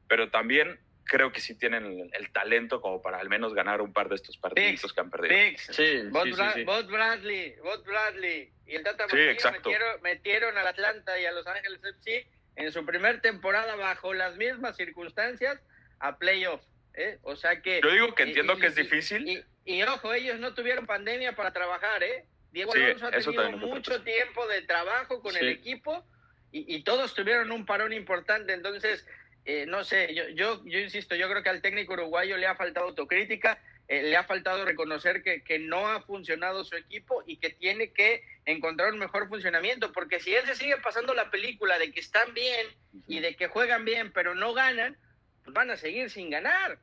pero 0.06 0.30
también 0.30 0.78
creo 1.08 1.32
que 1.32 1.40
sí 1.40 1.54
tienen 1.56 2.10
el, 2.12 2.30
talento 2.30 2.80
como 2.80 3.02
para 3.02 3.18
al 3.18 3.28
menos 3.28 3.54
ganar 3.54 3.80
un 3.80 3.92
par 3.92 4.08
de 4.08 4.14
estos 4.14 4.36
partidos 4.36 4.92
que 4.92 5.00
han 5.00 5.10
perdido. 5.10 5.58
Sí, 5.58 6.02
Bot, 6.10 6.86
Bradley, 6.86 7.56
Bot 7.56 7.84
Bradley 7.84 8.52
y 8.66 8.76
el 8.76 8.84
Tata 8.84 9.06
metieron, 9.06 10.02
metieron, 10.02 10.58
al 10.58 10.66
Atlanta 10.66 11.18
y 11.18 11.24
a 11.24 11.32
Los 11.32 11.46
Ángeles 11.46 11.80
FC 11.82 12.28
en 12.56 12.70
su 12.70 12.84
primer 12.84 13.20
temporada 13.20 13.74
bajo 13.74 14.12
las 14.14 14.36
mismas 14.36 14.76
circunstancias 14.76 15.60
a 15.98 16.18
playoff. 16.18 16.62
¿eh? 16.94 17.18
O 17.22 17.34
sea 17.34 17.62
que... 17.62 17.80
Yo 17.82 17.90
digo 17.90 18.14
que 18.14 18.24
entiendo 18.24 18.56
que 18.58 18.66
es 18.66 18.74
difícil. 18.74 19.44
Y, 19.64 19.82
ojo, 19.84 20.12
ellos 20.12 20.38
no 20.38 20.54
tuvieron 20.54 20.86
pandemia 20.86 21.34
para 21.34 21.52
trabajar, 21.52 22.02
¿eh? 22.02 22.26
Diego 22.52 22.72
Alonso 22.72 23.06
ha 23.06 23.10
tenido 23.10 23.56
mucho 23.58 24.02
tiempo 24.02 24.46
de 24.46 24.62
trabajo 24.62 25.20
con 25.20 25.36
el 25.36 25.48
equipo 25.48 26.04
y, 26.50 26.76
y 26.76 26.82
todos 26.82 27.14
tuvieron 27.14 27.52
un 27.52 27.66
parón 27.66 27.92
importante. 27.92 28.54
Entonces, 28.54 29.06
eh, 29.50 29.64
no 29.64 29.82
sé, 29.82 30.14
yo, 30.14 30.28
yo, 30.28 30.62
yo 30.66 30.78
insisto, 30.78 31.14
yo 31.14 31.26
creo 31.26 31.42
que 31.42 31.48
al 31.48 31.62
técnico 31.62 31.94
uruguayo 31.94 32.36
le 32.36 32.46
ha 32.46 32.54
faltado 32.54 32.88
autocrítica, 32.88 33.58
eh, 33.88 34.02
le 34.02 34.14
ha 34.14 34.24
faltado 34.24 34.66
reconocer 34.66 35.22
que, 35.22 35.42
que 35.42 35.58
no 35.58 35.88
ha 35.88 36.02
funcionado 36.02 36.64
su 36.64 36.76
equipo 36.76 37.24
y 37.26 37.38
que 37.38 37.48
tiene 37.48 37.94
que 37.94 38.22
encontrar 38.44 38.92
un 38.92 38.98
mejor 38.98 39.26
funcionamiento, 39.26 39.90
porque 39.90 40.20
si 40.20 40.34
él 40.34 40.44
se 40.44 40.54
sigue 40.54 40.76
pasando 40.76 41.14
la 41.14 41.30
película 41.30 41.78
de 41.78 41.90
que 41.92 42.00
están 42.00 42.34
bien 42.34 42.66
y 43.06 43.20
de 43.20 43.36
que 43.36 43.46
juegan 43.46 43.86
bien, 43.86 44.12
pero 44.12 44.34
no 44.34 44.52
ganan, 44.52 44.98
pues 45.44 45.54
van 45.54 45.70
a 45.70 45.78
seguir 45.78 46.10
sin 46.10 46.28
ganar. 46.28 46.78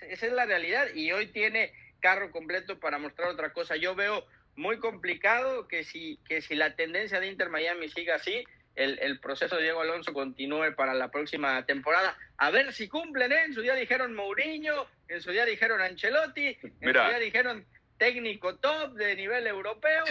Esa 0.00 0.26
es 0.26 0.32
la 0.32 0.46
realidad 0.46 0.94
y 0.94 1.10
hoy 1.10 1.26
tiene 1.26 1.72
carro 1.98 2.30
completo 2.30 2.78
para 2.78 2.98
mostrar 2.98 3.30
otra 3.30 3.52
cosa. 3.52 3.74
Yo 3.74 3.96
veo 3.96 4.24
muy 4.54 4.78
complicado 4.78 5.66
que 5.66 5.82
si, 5.82 6.20
que 6.28 6.42
si 6.42 6.54
la 6.54 6.76
tendencia 6.76 7.18
de 7.18 7.26
Inter 7.26 7.48
Miami 7.48 7.88
siga 7.88 8.14
así, 8.14 8.44
el, 8.76 8.98
el, 9.00 9.20
proceso 9.20 9.56
de 9.56 9.62
Diego 9.62 9.80
Alonso 9.80 10.12
continúe 10.12 10.74
para 10.76 10.94
la 10.94 11.08
próxima 11.10 11.64
temporada. 11.66 12.16
A 12.38 12.50
ver 12.50 12.72
si 12.72 12.88
cumplen, 12.88 13.32
¿eh? 13.32 13.44
En 13.44 13.54
su 13.54 13.60
día 13.62 13.74
dijeron 13.74 14.14
Mourinho, 14.14 14.86
en 15.08 15.20
su 15.22 15.30
día 15.30 15.44
dijeron 15.44 15.80
Ancelotti, 15.80 16.46
en 16.62 16.72
Mira. 16.80 17.04
su 17.04 17.10
día 17.10 17.18
dijeron 17.20 17.64
técnico 17.98 18.56
top 18.56 18.94
de 18.94 19.14
nivel 19.16 19.46
europeo. 19.46 20.04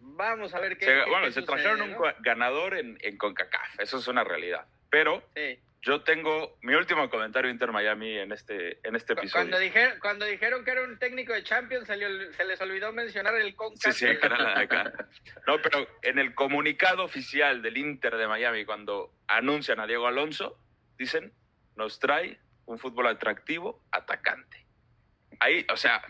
Vamos 0.00 0.54
a 0.54 0.60
ver 0.60 0.76
qué. 0.78 0.84
Se, 0.86 0.92
qué- 0.92 1.10
bueno, 1.10 1.26
qué 1.26 1.32
se 1.32 1.40
sucede, 1.40 1.46
trajeron 1.62 1.82
un 1.82 1.96
ganador 2.20 2.76
en, 2.76 2.98
en 3.00 3.16
CONCACAF, 3.16 3.80
eso 3.80 3.98
es 3.98 4.08
una 4.08 4.24
realidad. 4.24 4.66
Pero 4.90 5.22
Sí. 5.34 5.58
Yo 5.86 6.02
tengo 6.02 6.58
mi 6.62 6.74
último 6.74 7.08
comentario 7.08 7.48
Inter 7.48 7.70
Miami 7.70 8.18
en 8.18 8.32
este, 8.32 8.80
en 8.86 8.96
este 8.96 9.12
episodio. 9.12 9.44
Cuando 9.44 9.58
dijeron, 9.60 9.98
cuando 10.00 10.24
dijeron 10.24 10.64
que 10.64 10.72
era 10.72 10.82
un 10.82 10.98
técnico 10.98 11.32
de 11.32 11.44
Champions, 11.44 11.86
se, 11.86 11.96
le- 11.96 12.32
se 12.32 12.44
les 12.44 12.60
olvidó 12.60 12.92
mencionar 12.92 13.36
el 13.36 13.50
Sí, 13.50 13.54
CONCACAF. 13.54 13.94
sí, 13.96 14.06
que 14.06 14.26
era 14.26 14.36
la 14.36 14.54
de 14.58 14.64
acá. 14.64 14.92
No, 15.46 15.62
pero 15.62 15.86
en 16.02 16.18
el 16.18 16.34
comunicado 16.34 17.04
oficial 17.04 17.62
del 17.62 17.76
Inter 17.76 18.16
de 18.16 18.26
Miami, 18.26 18.64
cuando 18.64 19.14
anuncian 19.28 19.78
a 19.78 19.86
Diego 19.86 20.08
Alonso, 20.08 20.58
dicen, 20.98 21.32
nos 21.76 22.00
trae 22.00 22.40
un 22.64 22.80
fútbol 22.80 23.06
atractivo, 23.06 23.84
atacante. 23.92 24.66
Ahí, 25.38 25.64
o 25.72 25.76
sea, 25.76 26.02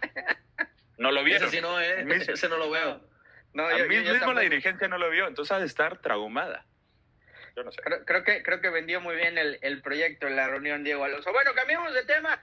no 0.96 1.10
lo 1.12 1.22
vieron. 1.22 1.48
Ese 1.48 1.56
sí 1.56 1.62
no, 1.62 1.78
¿eh? 1.78 2.02
Mis- 2.06 2.26
Ese 2.30 2.48
no 2.48 2.56
lo 2.56 2.70
veo. 2.70 3.06
No, 3.52 3.66
a 3.66 3.72
yo- 3.72 3.78
yo- 3.80 3.88
mí 3.88 4.02
yo 4.02 4.14
mismo 4.14 4.32
la 4.32 4.40
dirigencia 4.40 4.88
no 4.88 4.96
lo 4.96 5.10
vio, 5.10 5.26
entonces 5.28 5.52
ha 5.52 5.58
de 5.58 5.66
estar 5.66 5.98
traumada. 6.00 6.64
Yo 7.56 7.64
no 7.64 7.72
sé. 7.72 7.80
Creo, 8.04 8.22
que, 8.22 8.42
creo 8.42 8.60
que 8.60 8.68
vendió 8.68 9.00
muy 9.00 9.16
bien 9.16 9.38
el, 9.38 9.58
el 9.62 9.80
proyecto 9.80 10.26
en 10.26 10.36
la 10.36 10.46
reunión 10.48 10.84
Diego 10.84 11.04
Alonso. 11.04 11.32
Bueno, 11.32 11.52
cambiamos 11.54 11.94
de 11.94 12.04
tema. 12.04 12.38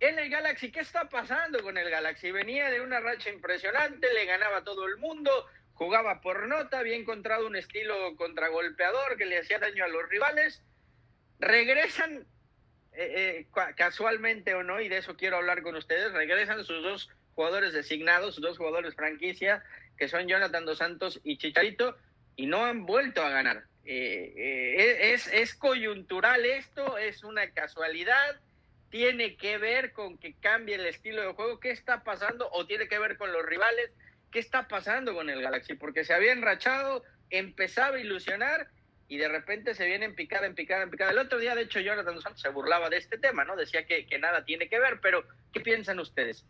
En 0.00 0.18
el 0.18 0.30
Galaxy, 0.30 0.72
¿qué 0.72 0.80
está 0.80 1.08
pasando 1.08 1.62
con 1.62 1.76
el 1.76 1.88
Galaxy? 1.90 2.32
Venía 2.32 2.70
de 2.70 2.80
una 2.80 3.00
racha 3.00 3.30
impresionante, 3.30 4.12
le 4.12 4.24
ganaba 4.24 4.58
a 4.58 4.64
todo 4.64 4.86
el 4.86 4.96
mundo, 4.96 5.46
jugaba 5.74 6.20
por 6.20 6.48
nota, 6.48 6.78
había 6.78 6.96
encontrado 6.96 7.46
un 7.46 7.56
estilo 7.56 8.16
contragolpeador 8.16 9.16
que 9.16 9.26
le 9.26 9.38
hacía 9.38 9.58
daño 9.58 9.84
a 9.84 9.88
los 9.88 10.08
rivales. 10.08 10.62
Regresan, 11.38 12.26
eh, 12.92 13.46
eh, 13.46 13.74
casualmente 13.76 14.54
o 14.54 14.62
no, 14.62 14.80
y 14.80 14.88
de 14.88 14.98
eso 14.98 15.16
quiero 15.16 15.36
hablar 15.36 15.62
con 15.62 15.76
ustedes, 15.76 16.12
regresan 16.12 16.64
sus 16.64 16.82
dos 16.82 17.10
jugadores 17.34 17.72
designados, 17.72 18.34
sus 18.34 18.44
dos 18.44 18.58
jugadores 18.58 18.94
franquicia, 18.94 19.62
que 19.96 20.08
son 20.08 20.26
Jonathan 20.26 20.64
Dos 20.64 20.78
Santos 20.78 21.20
y 21.22 21.38
Chicharito, 21.38 21.96
y 22.34 22.46
no 22.46 22.64
han 22.64 22.84
vuelto 22.84 23.22
a 23.22 23.30
ganar. 23.30 23.64
Eh, 23.86 24.32
eh, 24.36 25.12
es, 25.12 25.26
es 25.26 25.54
coyuntural 25.54 26.44
esto, 26.44 26.96
es 26.96 27.22
una 27.22 27.50
casualidad, 27.50 28.40
tiene 28.90 29.36
que 29.36 29.58
ver 29.58 29.92
con 29.92 30.18
que 30.18 30.34
cambie 30.34 30.76
el 30.76 30.86
estilo 30.86 31.22
de 31.22 31.34
juego, 31.34 31.60
qué 31.60 31.70
está 31.70 32.02
pasando, 32.02 32.48
o 32.52 32.66
tiene 32.66 32.88
que 32.88 32.98
ver 32.98 33.16
con 33.16 33.32
los 33.32 33.44
rivales, 33.44 33.90
qué 34.30 34.38
está 34.38 34.68
pasando 34.68 35.14
con 35.14 35.28
el 35.28 35.42
Galaxy, 35.42 35.74
porque 35.74 36.04
se 36.04 36.14
había 36.14 36.32
enrachado, 36.32 37.02
empezaba 37.30 37.96
a 37.96 38.00
ilusionar 38.00 38.68
y 39.06 39.18
de 39.18 39.28
repente 39.28 39.74
se 39.74 39.86
viene 39.86 40.06
en 40.06 40.14
picada, 40.14 40.46
en 40.46 40.54
picada, 40.54 40.82
en 40.82 40.90
picada. 40.90 41.10
El 41.10 41.18
otro 41.18 41.38
día, 41.38 41.54
de 41.54 41.62
hecho, 41.62 41.80
Jonathan 41.80 42.20
Santos 42.20 42.40
se 42.40 42.48
burlaba 42.48 42.88
de 42.88 42.96
este 42.96 43.18
tema, 43.18 43.44
¿no? 43.44 43.54
Decía 43.54 43.86
que 43.86 44.18
nada 44.18 44.44
tiene 44.44 44.68
que 44.68 44.78
ver, 44.78 45.00
pero 45.02 45.26
¿qué 45.52 45.60
piensan 45.60 46.00
ustedes? 46.00 46.46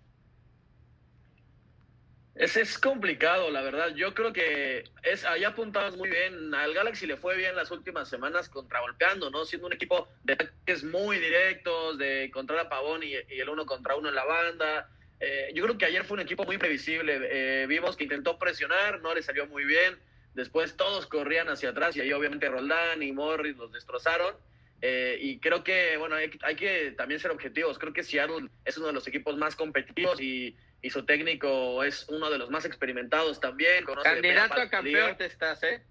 Es, 2.35 2.57
es 2.57 2.79
complicado, 2.79 3.51
la 3.51 3.63
verdad. 3.63 3.95
Yo 3.95 4.13
creo 4.13 4.33
que 4.33 4.85
es 5.03 5.25
ahí 5.25 5.45
apuntabas 5.45 5.97
muy 5.97 6.11
bien. 6.11 6.53
Al 6.55 6.75
Galaxy 6.75 7.07
le 7.07 7.17
fue 7.17 7.37
bien 7.37 7.55
las 7.55 7.71
últimas 7.71 8.09
semanas 8.09 8.49
contragolpeando, 8.49 9.31
¿no? 9.31 9.45
Siendo 9.45 9.69
un 9.69 9.73
equipo 9.73 10.09
de 10.25 10.33
ataques 10.33 10.83
muy 10.83 11.19
directos, 11.19 11.97
de 11.99 12.25
encontrar 12.25 12.59
a 12.59 12.69
Pavón 12.69 13.03
y, 13.05 13.15
el 13.15 13.49
uno 13.49 13.65
contra 13.67 13.95
uno 13.95 14.09
en 14.09 14.17
la 14.17 14.25
banda. 14.25 14.91
Eh, 15.21 15.53
yo 15.55 15.63
creo 15.65 15.79
que 15.79 15.85
ayer 15.85 16.05
fue 16.05 16.17
un 16.17 16.23
equipo 16.23 16.45
muy 16.45 16.59
previsible. 16.59 17.21
Eh, 17.23 17.67
vimos 17.69 17.97
que 17.97 18.05
intentó 18.05 18.37
presionar, 18.37 19.01
no 19.01 19.15
le 19.15 19.23
salió 19.23 19.47
muy 19.47 19.65
bien. 19.65 19.97
Después 20.35 20.77
todos 20.77 21.07
corrían 21.07 21.49
hacia 21.49 21.71
atrás 21.71 21.97
y 21.97 22.01
ahí 22.01 22.13
obviamente 22.13 22.49
Roldán 22.49 23.01
y 23.01 23.13
Morris 23.13 23.57
los 23.57 23.71
destrozaron. 23.71 24.35
Eh, 24.83 25.17
y 25.21 25.39
creo 25.39 25.63
que, 25.63 25.97
bueno, 25.97 26.17
hay, 26.17 26.31
hay 26.43 26.57
que 26.57 26.91
también 26.97 27.21
ser 27.21 27.31
objetivos. 27.31 27.79
Creo 27.79 27.93
que 27.93 28.03
Seattle 28.03 28.49
es 28.65 28.77
uno 28.77 28.89
de 28.89 28.93
los 28.93 29.07
equipos 29.07 29.37
más 29.37 29.55
competitivos 29.55 30.21
y, 30.21 30.57
y 30.85 30.91
su 30.91 31.03
técnico 31.07 31.83
es 31.83 32.07
uno 32.11 32.29
de 32.29 32.37
los 32.37 32.51
más 32.51 32.67
experimentados 32.67 33.41
también. 33.41 33.87
Candidato 34.03 34.61
a 34.61 34.69
campeón 34.69 35.17
te 35.17 35.25
estás, 35.25 35.63
¿eh? 35.63 35.83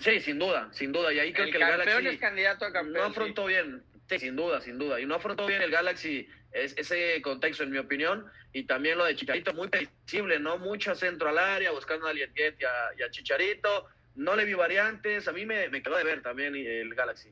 Sí, 0.00 0.18
sin 0.18 0.38
duda, 0.38 0.70
sin 0.72 0.92
duda. 0.92 1.12
Y 1.12 1.18
ahí 1.18 1.30
creo 1.34 1.44
el 1.44 1.50
que 1.52 1.58
el 1.58 1.62
campeón 1.62 1.86
Galaxy 1.86 2.08
es 2.08 2.20
candidato 2.20 2.64
a 2.64 2.72
campeón. 2.72 2.94
no 2.94 3.04
sí. 3.04 3.10
afrontó 3.10 3.44
bien. 3.44 3.82
Sí, 4.08 4.18
sin 4.18 4.34
duda, 4.34 4.62
sin 4.62 4.78
duda. 4.78 4.98
Y 4.98 5.04
no 5.04 5.16
afrontó 5.16 5.46
bien 5.46 5.60
el 5.60 5.70
Galaxy 5.70 6.26
es, 6.52 6.74
ese 6.78 7.20
contexto, 7.20 7.64
en 7.64 7.70
mi 7.70 7.76
opinión. 7.76 8.24
Y 8.54 8.64
también 8.64 8.96
lo 8.96 9.04
de 9.04 9.14
Chicharito, 9.14 9.52
muy 9.52 9.68
previsible, 9.68 10.38
¿no? 10.40 10.56
Mucho 10.56 10.94
centro 10.94 11.28
al 11.28 11.36
área, 11.36 11.72
buscando 11.72 12.06
a 12.06 12.14
Lietget 12.14 12.58
y 12.58 12.64
a, 12.64 12.72
y 12.98 13.02
a 13.02 13.10
Chicharito. 13.10 13.88
No 14.14 14.36
le 14.36 14.46
vi 14.46 14.54
variantes. 14.54 15.28
A 15.28 15.32
mí 15.32 15.44
me, 15.44 15.68
me 15.68 15.82
quedó 15.82 15.98
de 15.98 16.04
ver 16.04 16.22
también 16.22 16.56
el 16.56 16.94
Galaxy. 16.94 17.30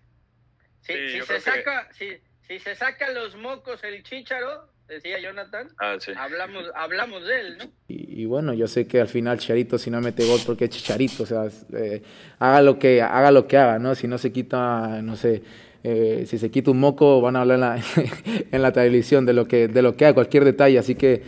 Si, 0.83 0.93
Sí, 0.93 1.09
si 1.09 1.19
yo 1.21 1.25
se 1.25 1.35
que- 1.37 1.41
saca, 1.41 1.89
si, 1.95 2.21
si 2.47 2.59
se 2.59 2.75
saca 2.75 3.09
los 3.13 3.35
mocos 3.37 3.83
el 3.83 4.03
chícharo, 4.03 4.71
decía 4.95 5.19
Jonathan, 5.21 5.69
Ah, 5.79 5.97
sí. 5.99 6.13
hablamos, 6.17 6.65
hablamos 6.75 7.27
de 7.27 7.41
él, 7.41 7.57
¿no? 7.59 7.65
Y, 7.89 8.23
y 8.23 8.25
bueno, 8.27 8.55
yo 8.55 8.67
sé 8.67 8.87
que 8.87 9.01
al 9.01 9.09
final 9.09 9.39
Chicharito 9.39 9.79
si 9.79 9.91
no 9.91 10.01
mete 10.01 10.25
gol 10.27 10.41
porque 10.47 10.65
es 10.65 10.71
Chicharito, 10.71 11.23
o 11.23 11.27
sea, 11.27 11.45
eh, 11.75 12.03
haga 12.39 12.63
lo 12.63 12.79
que 12.79 13.03
haga 13.03 13.31
lo 13.31 13.47
que 13.47 13.57
haga, 13.57 13.79
¿no? 13.79 13.95
Si 13.95 14.07
no 14.09 14.19
se 14.19 14.33
quita, 14.33 15.01
no 15.03 15.17
sé, 15.17 15.43
eh, 15.85 16.25
si 16.27 16.39
se 16.39 16.51
quita 16.51 16.71
un 16.71 16.79
moco 16.81 17.21
van 17.21 17.37
a 17.37 17.41
hablar 17.43 17.57
en 17.57 17.61
la, 17.61 17.83
en 18.53 18.63
la 18.63 18.73
televisión 18.73 19.27
de 19.27 19.33
lo 19.33 19.47
que 19.47 19.69
de 19.69 19.83
lo 19.83 19.97
que 19.97 20.05
haga, 20.07 20.15
cualquier 20.15 20.45
detalle, 20.45 20.79
así 20.79 20.95
que 20.95 21.23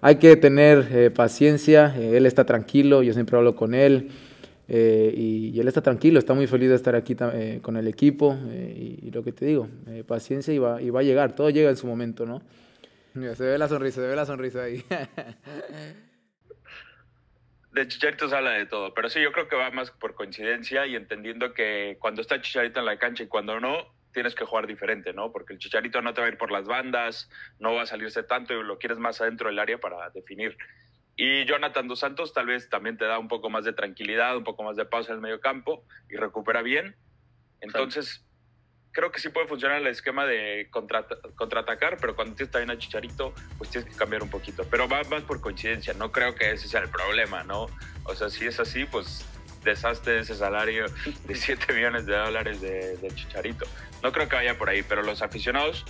hay 0.00 0.16
que 0.16 0.36
tener 0.36 0.88
eh, 0.92 1.10
paciencia, 1.10 1.94
eh, 1.98 2.16
él 2.16 2.26
está 2.26 2.44
tranquilo, 2.44 3.02
yo 3.02 3.12
siempre 3.12 3.36
hablo 3.36 3.56
con 3.56 3.74
él. 3.74 4.10
eh, 4.68 5.12
y, 5.16 5.48
y 5.54 5.60
él 5.60 5.66
está 5.66 5.80
tranquilo, 5.80 6.18
está 6.18 6.34
muy 6.34 6.46
feliz 6.46 6.68
de 6.68 6.74
estar 6.76 6.94
aquí 6.94 7.16
eh, 7.32 7.58
con 7.62 7.76
el 7.78 7.88
equipo 7.88 8.36
eh, 8.50 8.96
y, 9.02 9.08
y 9.08 9.10
lo 9.10 9.24
que 9.24 9.32
te 9.32 9.46
digo, 9.46 9.66
eh, 9.88 10.04
paciencia 10.06 10.52
y 10.54 10.58
va, 10.58 10.80
y 10.82 10.90
va 10.90 11.00
a 11.00 11.02
llegar, 11.02 11.34
todo 11.34 11.48
llega 11.50 11.70
en 11.70 11.76
su 11.76 11.86
momento, 11.86 12.26
¿no? 12.26 12.42
Mira, 13.14 13.34
se 13.34 13.44
ve 13.44 13.58
la 13.58 13.68
sonrisa, 13.68 14.00
se 14.00 14.06
ve 14.06 14.16
la 14.16 14.26
sonrisa 14.26 14.62
ahí. 14.62 14.84
De 17.72 17.86
Chicharito 17.86 18.28
se 18.28 18.34
habla 18.34 18.52
de 18.52 18.66
todo, 18.66 18.94
pero 18.94 19.08
sí, 19.10 19.20
yo 19.20 19.30
creo 19.30 19.46
que 19.46 19.54
va 19.54 19.70
más 19.70 19.90
por 19.90 20.14
coincidencia 20.14 20.86
y 20.86 20.96
entendiendo 20.96 21.52
que 21.52 21.96
cuando 22.00 22.22
está 22.22 22.40
Chicharito 22.40 22.80
en 22.80 22.86
la 22.86 22.98
cancha 22.98 23.22
y 23.22 23.28
cuando 23.28 23.60
no, 23.60 23.94
tienes 24.12 24.34
que 24.34 24.44
jugar 24.44 24.66
diferente, 24.66 25.12
¿no? 25.12 25.30
Porque 25.30 25.52
el 25.52 25.58
Chicharito 25.58 26.02
no 26.02 26.14
te 26.14 26.20
va 26.20 26.26
a 26.26 26.30
ir 26.30 26.38
por 26.38 26.50
las 26.50 26.66
bandas, 26.66 27.30
no 27.58 27.74
va 27.74 27.82
a 27.82 27.86
salirse 27.86 28.22
tanto 28.22 28.54
y 28.54 28.64
lo 28.64 28.78
quieres 28.78 28.98
más 28.98 29.20
adentro 29.20 29.48
del 29.48 29.58
área 29.58 29.78
para 29.78 30.10
definir. 30.10 30.56
Y 31.14 31.44
Jonathan 31.44 31.88
Dos 31.88 32.00
Santos 32.00 32.32
tal 32.32 32.46
vez 32.46 32.68
también 32.68 32.96
te 32.96 33.04
da 33.04 33.18
un 33.18 33.28
poco 33.28 33.50
más 33.50 33.64
de 33.64 33.72
tranquilidad, 33.72 34.36
un 34.36 34.44
poco 34.44 34.62
más 34.62 34.76
de 34.76 34.86
pausa 34.86 35.12
en 35.12 35.16
el 35.16 35.22
medio 35.22 35.40
campo 35.40 35.84
y 36.08 36.16
recupera 36.16 36.62
bien. 36.62 36.96
Entonces, 37.60 38.24
creo 38.92 39.10
que 39.12 39.20
sí 39.20 39.28
puede 39.28 39.46
funcionar 39.46 39.78
el 39.78 39.86
esquema 39.86 40.26
de 40.26 40.68
contra- 40.70 41.06
contraatacar, 41.36 41.98
pero 42.00 42.16
cuando 42.16 42.34
tienes 42.34 42.50
también 42.52 42.70
a 42.70 42.78
Chicharito, 42.78 43.32
pues 43.58 43.70
tienes 43.70 43.90
que 43.90 43.96
cambiar 43.96 44.22
un 44.22 44.30
poquito. 44.30 44.64
Pero 44.70 44.88
va 44.88 45.02
más 45.04 45.22
por 45.22 45.40
coincidencia, 45.40 45.94
no 45.94 46.10
creo 46.12 46.34
que 46.34 46.52
ese 46.52 46.68
sea 46.68 46.80
el 46.80 46.88
problema, 46.88 47.44
¿no? 47.44 47.66
O 48.04 48.14
sea, 48.14 48.28
si 48.30 48.46
es 48.46 48.58
así, 48.60 48.84
pues 48.86 49.24
deshazte 49.64 50.18
ese 50.20 50.34
salario 50.34 50.86
de 51.26 51.34
7 51.36 51.72
millones 51.72 52.06
de 52.06 52.16
dólares 52.16 52.60
de, 52.60 52.96
de 52.96 53.08
Chicharito. 53.14 53.66
No 54.02 54.12
creo 54.12 54.28
que 54.28 54.36
vaya 54.36 54.56
por 54.56 54.68
ahí, 54.68 54.82
pero 54.82 55.02
los 55.02 55.22
aficionados, 55.22 55.84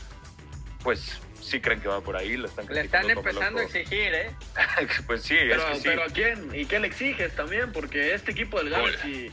pues 0.83 1.21
sí 1.41 1.61
creen 1.61 1.81
que 1.81 1.89
va 1.89 2.01
por 2.01 2.17
ahí, 2.17 2.37
lo 2.37 2.47
están 2.47 2.67
Le 2.67 2.81
están 2.83 3.09
empezando 3.09 3.61
a 3.61 3.65
exigir, 3.65 4.13
¿eh? 4.15 4.31
pues 5.07 5.23
sí, 5.23 5.37
Pero, 5.39 5.63
es 5.63 5.65
que 5.69 5.75
sí. 5.77 5.83
pero 5.85 6.03
¿a 6.03 6.07
quién? 6.09 6.55
¿Y 6.55 6.67
qué 6.67 6.79
le 6.79 6.89
exiges 6.89 7.35
también? 7.37 7.73
Porque 7.73 8.13
este 8.15 8.33
equipo 8.33 8.59
del 8.59 8.71
Galaxy 8.71 9.31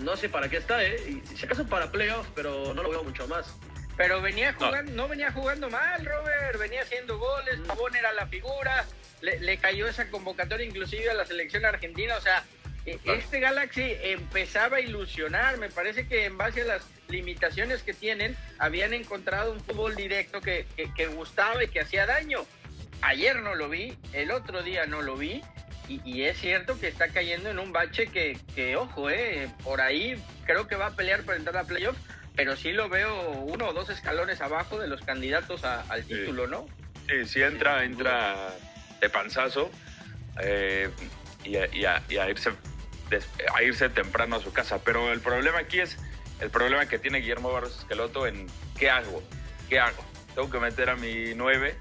no 0.00 0.16
sé 0.16 0.28
para 0.28 0.48
qué 0.48 0.56
está, 0.58 0.82
¿eh? 0.84 0.96
Y 1.08 1.36
si 1.36 1.44
acaso 1.46 1.66
para 1.66 1.90
playoffs, 1.90 2.28
pero 2.34 2.72
no 2.74 2.82
lo 2.82 2.90
veo 2.90 3.04
mucho 3.04 3.26
más. 3.28 3.54
Pero 3.96 4.20
venía 4.22 4.52
jugando, 4.54 4.92
no. 4.92 5.08
venía 5.08 5.32
jugando 5.32 5.68
mal, 5.70 6.04
Robert, 6.04 6.58
venía 6.58 6.82
haciendo 6.82 7.18
goles, 7.18 7.58
Pavón 7.66 7.96
era 7.96 8.12
la 8.12 8.26
figura, 8.28 8.84
le, 9.22 9.40
le 9.40 9.58
cayó 9.58 9.88
esa 9.88 10.08
convocatoria 10.08 10.64
inclusive 10.64 11.10
a 11.10 11.14
la 11.14 11.26
selección 11.26 11.64
argentina, 11.64 12.16
o 12.16 12.20
sea, 12.20 12.44
e- 12.86 12.98
Claro. 12.98 13.18
este 13.18 13.40
Galaxy 13.40 13.96
empezaba 14.02 14.76
a 14.76 14.80
ilusionar, 14.80 15.58
me 15.58 15.68
parece 15.68 16.06
que 16.06 16.26
en 16.26 16.38
base 16.38 16.62
a 16.62 16.66
las 16.66 16.86
limitaciones 17.08 17.82
que 17.82 17.92
tienen, 17.92 18.36
habían 18.58 18.94
encontrado 18.94 19.50
un 19.52 19.60
fútbol 19.60 19.96
directo 19.96 20.40
que, 20.40 20.66
que- 20.76 20.92
que 20.94 21.06
gustaba 21.08 21.64
y 21.64 21.68
que 21.68 21.80
hacía 21.80 22.06
daño. 22.06 22.46
Ayer 23.02 23.40
no 23.42 23.56
lo 23.56 23.68
vi, 23.68 23.98
el 24.12 24.30
otro 24.30 24.62
día 24.62 24.86
no 24.86 25.02
lo 25.02 25.16
vi, 25.16 25.42
y, 25.88 26.00
y 26.04 26.24
es 26.24 26.38
cierto 26.38 26.78
que 26.78 26.88
está 26.88 27.08
cayendo 27.08 27.50
en 27.50 27.58
un 27.58 27.72
bache 27.72 28.08
que, 28.08 28.38
que, 28.54 28.76
ojo, 28.76 29.10
eh, 29.10 29.48
por 29.64 29.80
ahí 29.80 30.22
creo 30.44 30.68
que 30.68 30.76
va 30.76 30.88
a 30.88 30.96
pelear 30.96 31.22
para 31.22 31.38
entrar 31.38 31.56
a 31.56 31.64
playoff, 31.64 31.96
pero 32.36 32.56
sí 32.56 32.72
lo 32.72 32.88
veo 32.88 33.32
uno 33.32 33.68
o 33.68 33.72
dos 33.72 33.90
escalones 33.90 34.40
abajo 34.40 34.78
de 34.78 34.86
los 34.86 35.00
candidatos 35.02 35.64
al 35.64 36.04
título, 36.04 36.46
¿no? 36.46 36.66
Sí, 37.08 37.26
sí 37.26 37.42
entra, 37.42 37.84
entra 37.84 38.54
de 39.00 39.08
panzazo 39.08 39.70
eh, 40.40 40.90
y, 41.44 41.56
a, 41.56 42.02
irse, 42.28 42.50
a 43.54 43.62
irse 43.62 43.88
temprano 43.88 44.36
a 44.36 44.40
su 44.40 44.52
casa. 44.52 44.80
Pero 44.84 45.12
el 45.12 45.20
problema 45.20 45.58
aquí 45.58 45.80
es 45.80 45.98
el 46.40 46.50
problema 46.50 46.86
que 46.86 46.98
tiene 46.98 47.18
Guillermo 47.18 47.50
Barros 47.50 47.78
Esqueloto 47.78 48.26
en 48.26 48.46
qué 48.78 48.90
hago, 48.90 49.22
qué 49.68 49.80
hago. 49.80 50.04
Tengo 50.34 50.50
que 50.50 50.60
meter 50.60 50.90
a 50.90 50.96
mi 50.96 51.34
9, 51.34 51.76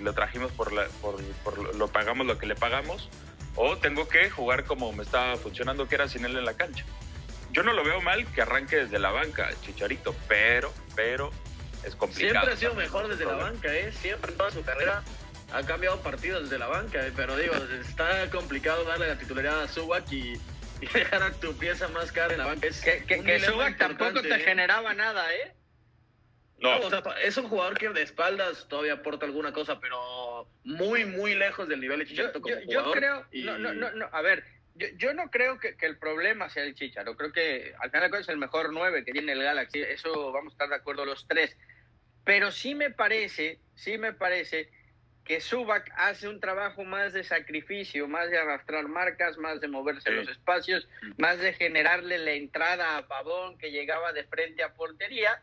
lo 0.00 0.12
trajimos 0.12 0.52
por, 0.52 0.72
por, 1.02 1.74
lo 1.74 1.88
pagamos 1.88 2.26
lo 2.26 2.38
que 2.38 2.46
le 2.46 2.54
pagamos, 2.54 3.08
o 3.56 3.76
tengo 3.76 4.08
que 4.08 4.30
jugar 4.30 4.64
como 4.64 4.92
me 4.92 5.02
estaba 5.02 5.36
funcionando, 5.36 5.88
que 5.88 5.94
era 5.94 6.08
sin 6.08 6.24
él 6.24 6.36
en 6.36 6.44
la 6.44 6.54
cancha. 6.54 6.84
Yo 7.52 7.62
no 7.62 7.72
lo 7.72 7.82
veo 7.82 8.00
mal 8.00 8.26
que 8.32 8.42
arranque 8.42 8.76
desde 8.76 8.98
la 8.98 9.10
banca, 9.10 9.50
Chicharito, 9.62 10.14
pero, 10.28 10.72
pero 10.94 11.30
es 11.84 11.96
complicado. 11.96 12.46
Siempre 12.46 12.52
ha 12.52 12.56
sido 12.56 12.74
mejor 12.74 13.08
desde 13.08 13.24
la 13.24 13.34
banca, 13.34 13.74
¿eh? 13.74 13.92
Siempre 13.92 14.32
en 14.32 14.38
toda 14.38 14.50
su 14.50 14.62
carrera 14.62 15.02
ha 15.52 15.62
cambiado 15.64 16.00
partidos 16.00 16.44
desde 16.44 16.58
la 16.58 16.68
banca, 16.68 17.04
¿eh? 17.04 17.12
pero 17.14 17.36
digo, 17.36 17.54
está 17.80 18.30
complicado 18.30 18.84
darle 18.84 19.08
la 19.08 19.18
titularidad 19.18 19.62
a 19.62 19.68
Subak 19.68 20.10
y, 20.12 20.40
dejar 20.94 21.22
a 21.22 21.32
tu 21.32 21.54
pieza 21.58 21.88
más 21.88 22.12
cara 22.12 22.32
en 22.32 22.38
la 22.38 22.46
banca. 22.46 22.68
Es 22.68 22.80
que 22.80 23.04
que, 23.04 23.40
Subak 23.40 23.76
tampoco 23.76 24.22
te 24.22 24.34
¿eh? 24.34 24.40
generaba 24.40 24.94
nada, 24.94 25.32
¿eh? 25.34 25.52
No. 26.60 26.78
o 26.78 26.90
sea, 26.90 27.02
es 27.22 27.36
un 27.38 27.48
jugador 27.48 27.78
que 27.78 27.88
de 27.88 28.02
espaldas 28.02 28.68
todavía 28.68 28.94
aporta 28.94 29.26
alguna 29.26 29.52
cosa, 29.52 29.80
pero 29.80 30.46
muy, 30.64 31.06
muy 31.06 31.34
lejos 31.34 31.68
del 31.68 31.80
nivel 31.80 32.00
de 32.00 32.06
Chicharito 32.06 32.40
como 32.40 32.54
yo, 32.68 32.90
creo, 32.92 33.26
no, 33.32 33.58
no, 33.58 33.72
no, 33.72 34.08
a 34.12 34.20
ver, 34.20 34.44
yo, 34.96 35.14
no 35.14 35.30
creo 35.30 35.58
que, 35.58 35.76
el 35.80 35.98
problema 35.98 36.48
sea 36.48 36.64
el 36.64 36.74
Chicharo. 36.74 37.16
Creo 37.16 37.32
que 37.32 37.74
al 37.80 37.90
final 37.90 38.14
es 38.14 38.28
el 38.28 38.38
mejor 38.38 38.72
9 38.72 39.04
que 39.04 39.12
tiene 39.12 39.32
el 39.32 39.42
Galaxy. 39.42 39.80
Eso 39.80 40.32
vamos 40.32 40.52
a 40.52 40.54
estar 40.54 40.68
de 40.68 40.76
acuerdo 40.76 41.04
los 41.04 41.26
tres. 41.26 41.56
Pero 42.24 42.50
sí 42.50 42.74
me 42.74 42.90
parece, 42.90 43.58
sí 43.74 43.98
me 43.98 44.12
parece 44.12 44.70
que 45.24 45.40
Subac 45.40 45.90
hace 45.96 46.28
un 46.28 46.40
trabajo 46.40 46.84
más 46.84 47.12
de 47.12 47.24
sacrificio, 47.24 48.08
más 48.08 48.30
de 48.30 48.38
arrastrar 48.38 48.88
marcas, 48.88 49.36
más 49.38 49.60
de 49.60 49.68
moverse 49.68 50.08
en 50.08 50.16
los 50.16 50.28
espacios, 50.28 50.88
más 51.18 51.38
de 51.38 51.52
generarle 51.52 52.18
la 52.18 52.32
entrada 52.32 52.96
a 52.96 53.06
Pavón 53.06 53.58
que 53.58 53.70
llegaba 53.70 54.12
de 54.12 54.24
frente 54.24 54.62
a 54.62 54.74
portería. 54.74 55.42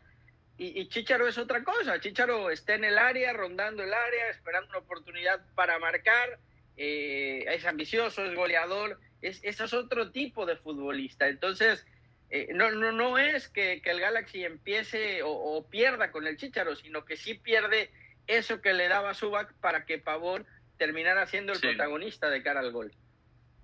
Y, 0.58 0.80
y 0.80 0.88
Chicharo 0.88 1.26
es 1.26 1.38
otra 1.38 1.64
cosa. 1.64 2.00
Chicharo 2.00 2.50
está 2.50 2.74
en 2.74 2.84
el 2.84 2.98
área, 2.98 3.32
rondando 3.32 3.82
el 3.82 3.94
área, 3.94 4.28
esperando 4.30 4.68
una 4.70 4.78
oportunidad 4.78 5.40
para 5.54 5.78
marcar. 5.78 6.38
Eh, 6.76 7.44
es 7.48 7.64
ambicioso, 7.64 8.24
es 8.24 8.34
goleador 8.34 8.98
es, 9.22 9.40
eso 9.42 9.64
es 9.64 9.74
otro 9.74 10.10
tipo 10.10 10.46
de 10.46 10.56
futbolista. 10.56 11.28
Entonces, 11.28 11.86
eh, 12.30 12.48
no, 12.54 12.70
no, 12.70 12.92
no 12.92 13.18
es 13.18 13.48
que, 13.48 13.82
el 13.84 14.00
Galaxy 14.00 14.44
empiece 14.44 15.20
o, 15.24 15.66
pierda 15.68 16.10
con 16.10 16.26
el 16.26 16.36
Chicharo, 16.36 16.76
sino 16.76 17.04
que 17.04 17.16
sí 17.16 17.34
pierde 17.34 17.90
eso 18.26 18.60
que 18.60 18.72
le 18.72 18.88
daba 18.88 19.14
Subac 19.14 19.52
para 19.54 19.86
que 19.86 19.98
Pavón 19.98 20.46
terminara 20.76 21.26
siendo 21.26 21.52
el 21.52 21.60
protagonista 21.60 22.30
de 22.30 22.42
cara 22.42 22.60
al 22.60 22.70
gol. 22.70 22.92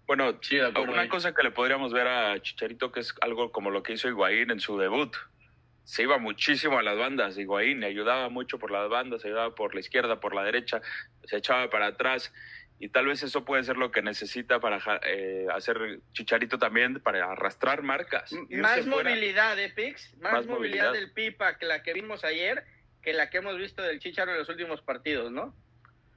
Bueno, 0.06 0.38
sí, 0.42 0.58
una 0.58 1.08
cosa 1.08 1.34
que 1.34 1.42
le 1.42 1.50
podríamos 1.50 1.92
ver 1.92 2.06
a 2.08 2.40
Chicharito, 2.40 2.92
que 2.92 3.00
es 3.00 3.14
algo 3.22 3.52
como 3.52 3.70
lo 3.70 3.82
que 3.82 3.94
hizo 3.94 4.08
Higuaín 4.08 4.50
en 4.50 4.60
su 4.60 4.76
debut. 4.76 5.16
Se 5.84 6.02
iba 6.02 6.18
muchísimo 6.18 6.78
a 6.78 6.82
las 6.82 6.96
bandas, 6.96 7.36
Higuaín, 7.36 7.80
le 7.80 7.86
ayudaba 7.86 8.28
mucho 8.30 8.58
por 8.58 8.70
las 8.70 8.88
bandas, 8.88 9.22
se 9.22 9.28
ayudaba 9.28 9.54
por 9.54 9.74
la 9.74 9.80
izquierda, 9.80 10.18
por 10.18 10.34
la 10.34 10.42
derecha, 10.42 10.80
se 11.24 11.36
echaba 11.36 11.68
para 11.68 11.88
atrás 11.88 12.32
y 12.78 12.88
tal 12.88 13.06
vez 13.06 13.22
eso 13.22 13.44
puede 13.44 13.62
ser 13.64 13.76
lo 13.76 13.90
que 13.90 14.02
necesita 14.02 14.60
para 14.60 14.78
eh, 15.06 15.46
hacer 15.52 16.00
Chicharito 16.12 16.58
también, 16.58 17.00
para 17.00 17.30
arrastrar 17.30 17.82
marcas. 17.82 18.32
Más 18.50 18.86
movilidad 18.86 19.56
de 19.56 19.68
Pix, 19.70 20.12
más, 20.18 20.46
movilidad. 20.46 20.92
del 20.92 21.12
Pipa 21.12 21.56
que 21.56 21.66
la 21.66 21.82
que 21.82 21.92
vimos 21.92 22.24
ayer, 22.24 22.64
que 23.02 23.12
la 23.12 23.30
que 23.30 23.38
hemos 23.38 23.56
visto 23.58 23.82
del 23.82 24.00
Chicharo 24.00 24.32
en 24.32 24.38
los 24.38 24.48
últimos 24.48 24.82
partidos, 24.82 25.30
¿no? 25.30 25.54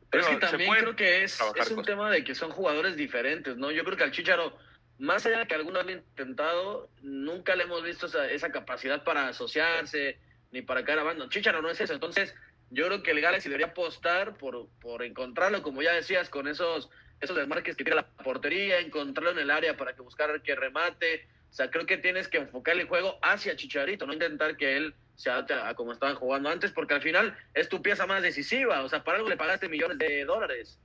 Pero 0.10 0.24
es 0.24 0.30
que 0.30 0.38
también 0.38 0.74
creo 0.74 0.96
que 0.96 1.24
es, 1.24 1.40
es 1.56 1.72
un 1.72 1.84
tema 1.84 2.10
de 2.10 2.24
que 2.24 2.34
son 2.34 2.50
jugadores 2.52 2.96
diferentes, 2.96 3.58
¿no? 3.58 3.72
Yo 3.72 3.84
creo 3.84 3.98
que 3.98 4.06
al 4.06 4.12
Chicharo, 4.12 4.58
más 5.00 5.26
allá 5.26 5.40
de 5.40 5.48
que 5.48 5.56
algunos 5.56 5.84
han 5.84 5.90
intentado, 5.90 6.90
nunca 7.02 7.56
le 7.56 7.64
hemos 7.64 7.84
visto 7.84 8.08
esa, 8.08 8.30
esa 8.30 8.52
capacidad 8.52 9.04
para 9.04 9.28
asociarse, 9.28 10.18
ni 10.52 10.62
para 10.62 10.84
caer 10.84 11.00
a 11.00 11.04
bando. 11.04 11.30
Chicharo 11.30 11.62
no 11.62 11.70
es 11.70 11.80
eso, 11.82 11.94
entonces 11.94 12.34
yo 12.70 12.86
creo 12.88 13.04
que 13.04 13.12
el 13.12 13.22
Galaxy 13.22 13.50
debería 13.50 13.68
apostar 13.68 14.38
por, 14.38 14.68
por 14.82 15.04
encontrarlo, 15.04 15.62
como 15.64 15.82
ya 15.82 15.94
decías, 15.94 16.30
con 16.30 16.48
esos, 16.48 16.90
esos 17.22 17.36
desmarques 17.36 17.76
que 17.76 17.84
tiene 17.84 17.96
la 17.96 18.08
portería, 18.08 18.80
encontrarlo 18.80 19.32
en 19.32 19.40
el 19.40 19.52
área 19.52 19.78
para 19.78 19.94
que 19.94 20.02
buscar 20.02 20.42
que 20.42 20.56
remate. 20.56 21.28
O 21.50 21.54
sea, 21.54 21.70
creo 21.72 21.86
que 21.86 21.98
tienes 21.98 22.28
que 22.28 22.38
enfocar 22.38 22.78
el 22.78 22.88
juego 22.88 23.18
hacia 23.22 23.56
Chicharito, 23.56 24.06
no 24.06 24.14
intentar 24.14 24.58
que 24.58 24.76
él 24.76 24.94
se 25.16 25.30
adapte 25.30 25.54
a 25.54 25.74
como 25.74 25.94
estaban 25.94 26.16
jugando 26.16 26.50
antes, 26.50 26.72
porque 26.72 26.94
al 26.94 27.02
final 27.02 27.36
es 27.54 27.70
tu 27.70 27.82
pieza 27.82 28.06
más 28.06 28.22
decisiva. 28.22 28.84
O 28.84 28.90
sea, 28.90 29.04
para 29.04 29.18
algo 29.18 29.30
le 29.30 29.38
pagaste 29.38 29.70
millones 29.70 29.98
de 29.98 30.26
dólares. 30.26 30.78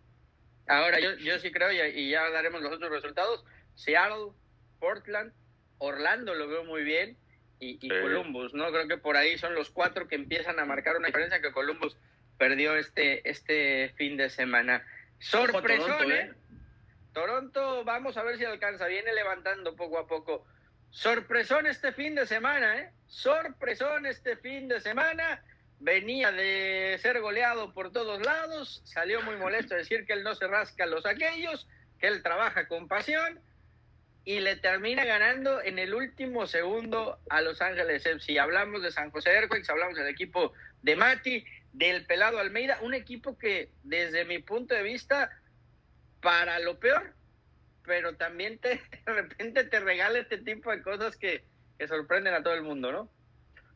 Ahora, 0.69 1.01
yo, 1.01 1.17
yo 1.17 1.39
sí 1.41 1.51
creo, 1.51 1.73
y, 1.73 2.11
ya 2.11 2.31
daremos 2.31 2.63
los 2.63 2.73
otros 2.73 2.91
resultados. 2.91 3.45
Seattle, 3.75 4.33
Portland, 4.79 5.33
Orlando 5.79 6.35
lo 6.35 6.49
veo 6.49 6.65
muy 6.65 6.85
bien 6.85 7.17
y, 7.59 7.89
Columbus, 7.89 8.55
¿no? 8.55 8.71
Creo 8.73 8.89
que 8.89 8.99
por 8.99 9.17
ahí 9.17 9.39
son 9.39 9.55
los 9.55 9.71
cuatro 9.71 10.09
que 10.09 10.17
empiezan 10.17 10.59
a 10.59 10.65
marcar 10.65 10.97
una 10.97 11.07
diferencia 11.07 11.41
que 11.41 11.53
Columbus 11.53 11.97
perdió 12.37 12.75
este, 12.75 13.29
este 13.29 13.95
fin 13.97 14.17
de 14.17 14.31
semana. 14.31 14.85
Sorpresón, 15.21 15.87
Toronto, 15.87 16.11
¿eh? 16.13 16.21
¿eh? 16.21 16.33
Toronto, 17.13 17.85
vamos 17.85 18.17
a 18.17 18.25
ver 18.25 18.37
si 18.37 18.45
alcanza, 18.45 18.87
viene 18.87 19.13
levantando 19.15 19.77
poco 19.77 19.99
a 19.99 20.09
poco. 20.09 20.45
Sorpresón 20.91 21.69
este 21.69 21.93
fin 21.93 22.17
de 22.17 22.27
semana, 22.27 22.81
¿eh? 22.81 22.91
Sorpresón 23.07 24.07
este 24.07 24.37
fin 24.37 24.67
de 24.67 24.81
semana. 24.81 25.45
Venía 25.79 26.33
de 26.33 26.99
ser 27.01 27.21
goleado 27.21 27.73
por 27.75 27.93
todos 27.93 28.25
lados, 28.25 28.83
salió 28.85 29.23
muy 29.23 29.37
molesto 29.37 29.75
decir 29.75 30.05
que 30.05 30.13
él 30.13 30.23
no 30.23 30.35
se 30.35 30.47
rasca 30.47 30.87
los 30.87 31.07
aquellos, 31.07 31.69
que 31.99 32.09
él 32.09 32.23
trabaja 32.23 32.67
con 32.67 32.89
pasión 32.89 33.41
y 34.25 34.41
le 34.41 34.57
termina 34.57 35.05
ganando 35.05 35.61
en 35.63 35.79
el 35.79 35.95
último 35.95 36.47
segundo 36.47 37.19
a 37.29 37.41
Los 37.41 37.61
Ángeles 37.61 38.07
FC. 38.07 38.39
Hablamos 38.39 38.83
de 38.83 38.93
San 38.93 39.11
José 39.11 39.31
Earthquakes, 39.31 39.71
hablamos 39.71 39.97
del 39.97 40.09
equipo 40.09 40.53
de 40.83 40.97
Mati, 40.97 41.45
del 41.73 42.07
Pelado 42.07 42.39
Almeida, 42.39 42.79
un 42.83 42.95
equipo 42.95 43.37
que 43.37 43.71
desde 43.83 44.25
mi 44.25 44.39
punto 44.39 44.75
de 44.75 44.83
vista, 44.83 45.31
para 46.21 46.61
lo 46.61 46.79
peor, 46.79 47.15
pero 47.85 48.15
también 48.15 48.59
te, 48.59 48.81
de 49.07 49.13
repente 49.13 49.65
te 49.65 49.81
regala 49.81 50.21
este 50.21 50.39
tipo 50.39 50.71
de 50.71 50.83
cosas 50.83 51.17
que, 51.17 51.45
que 51.79 51.89
sorprenden 51.89 52.35
a 52.35 52.43
todo 52.43 52.55
el 52.55 52.63
mundo, 52.63 52.93
¿no? 52.93 53.11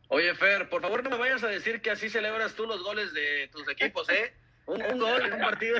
Oye, 0.08 0.32
Fer, 0.36 0.68
por 0.68 0.82
favor 0.82 1.02
no 1.02 1.10
me 1.10 1.16
vayas 1.16 1.42
a 1.42 1.48
decir 1.48 1.80
que 1.80 1.90
así 1.90 2.08
celebras 2.08 2.54
tú 2.54 2.66
los 2.66 2.80
goles 2.84 3.12
de 3.12 3.48
tus 3.50 3.68
equipos, 3.68 4.08
¿eh? 4.08 4.32
Un, 4.66 4.98
gol 4.98 5.24
en 5.24 5.32
un 5.34 5.40
partido 5.40 5.78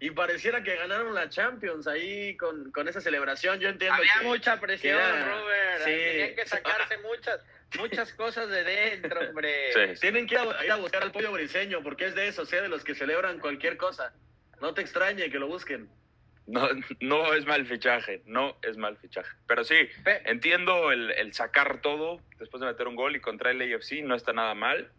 y, 0.00 0.10
pareciera 0.10 0.62
que 0.62 0.76
ganaron 0.76 1.14
la 1.14 1.28
Champions 1.28 1.86
ahí 1.86 2.36
con, 2.36 2.70
con 2.72 2.86
esa 2.88 3.00
celebración. 3.00 3.58
Yo 3.58 3.68
entiendo. 3.68 3.96
Había 3.96 4.28
mucha 4.28 4.60
presión, 4.60 4.98
Robert. 4.98 5.84
Sí. 5.84 5.90
Tenían 5.90 6.34
que 6.34 6.46
sacarse 6.46 6.98
muchas, 7.02 7.40
muchas 7.78 8.12
cosas 8.12 8.48
de 8.48 8.64
dentro, 8.64 9.20
hombre. 9.28 9.96
Tienen 10.00 10.26
que 10.26 10.34
ir 10.34 10.72
a, 10.72 10.76
buscar 10.76 11.02
al 11.02 11.12
pollo 11.12 11.32
briseño 11.32 11.82
porque 11.82 12.06
es 12.06 12.14
de 12.14 12.28
eso, 12.28 12.44
sea 12.44 12.62
de 12.62 12.68
los 12.68 12.84
que 12.84 12.94
celebran 12.94 13.38
cualquier 13.38 13.76
cosa. 13.76 14.12
No 14.60 14.74
te 14.74 14.82
extrañe 14.82 15.30
que 15.30 15.38
lo 15.38 15.46
busquen. 15.46 15.88
No, 16.46 16.66
no 17.00 17.34
es 17.34 17.44
mal 17.44 17.66
fichaje, 17.66 18.22
no 18.24 18.56
es 18.62 18.78
mal 18.78 18.96
fichaje. 18.96 19.30
Pero 19.46 19.64
sí, 19.64 19.76
entiendo 20.24 20.92
el, 20.92 21.10
el 21.12 21.34
sacar 21.34 21.82
todo 21.82 22.22
después 22.38 22.60
de 22.62 22.66
meter 22.66 22.88
un 22.88 22.96
gol 22.96 23.16
y 23.16 23.20
contra 23.20 23.50
el 23.50 23.60
AFC, 23.60 24.02
no 24.02 24.14
está 24.14 24.32
nada 24.32 24.54
mal 24.54 24.90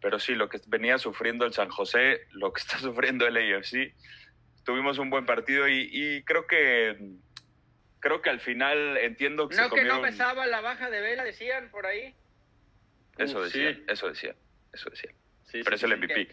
pero 0.00 0.18
sí, 0.18 0.34
lo 0.34 0.48
que 0.48 0.60
venía 0.66 0.98
sufriendo 0.98 1.44
el 1.44 1.52
San 1.52 1.68
José, 1.68 2.26
lo 2.32 2.52
que 2.52 2.60
está 2.60 2.78
sufriendo 2.78 3.26
el 3.26 3.36
AFC, 3.36 3.94
tuvimos 4.64 4.98
un 4.98 5.10
buen 5.10 5.26
partido 5.26 5.68
y, 5.68 6.22
creo 6.24 6.46
que 6.46 6.96
creo 8.00 8.22
que 8.22 8.30
al 8.30 8.40
final 8.40 8.96
entiendo 8.96 9.48
que 9.48 9.56
no 9.56 9.68
que 9.68 9.84
no 9.84 10.00
pesaba 10.00 10.46
la 10.46 10.62
baja 10.62 10.88
de 10.88 11.00
vela 11.00 11.22
decían 11.22 11.70
por 11.70 11.86
ahí. 11.86 12.14
Eso 13.18 13.42
decía 13.42 13.78
eso 13.88 14.08
decía 14.08 14.34
eso 14.72 14.88
decía 14.88 15.10
pero 15.52 15.76
es 15.76 15.82
el 15.82 15.98
MVP 15.98 16.28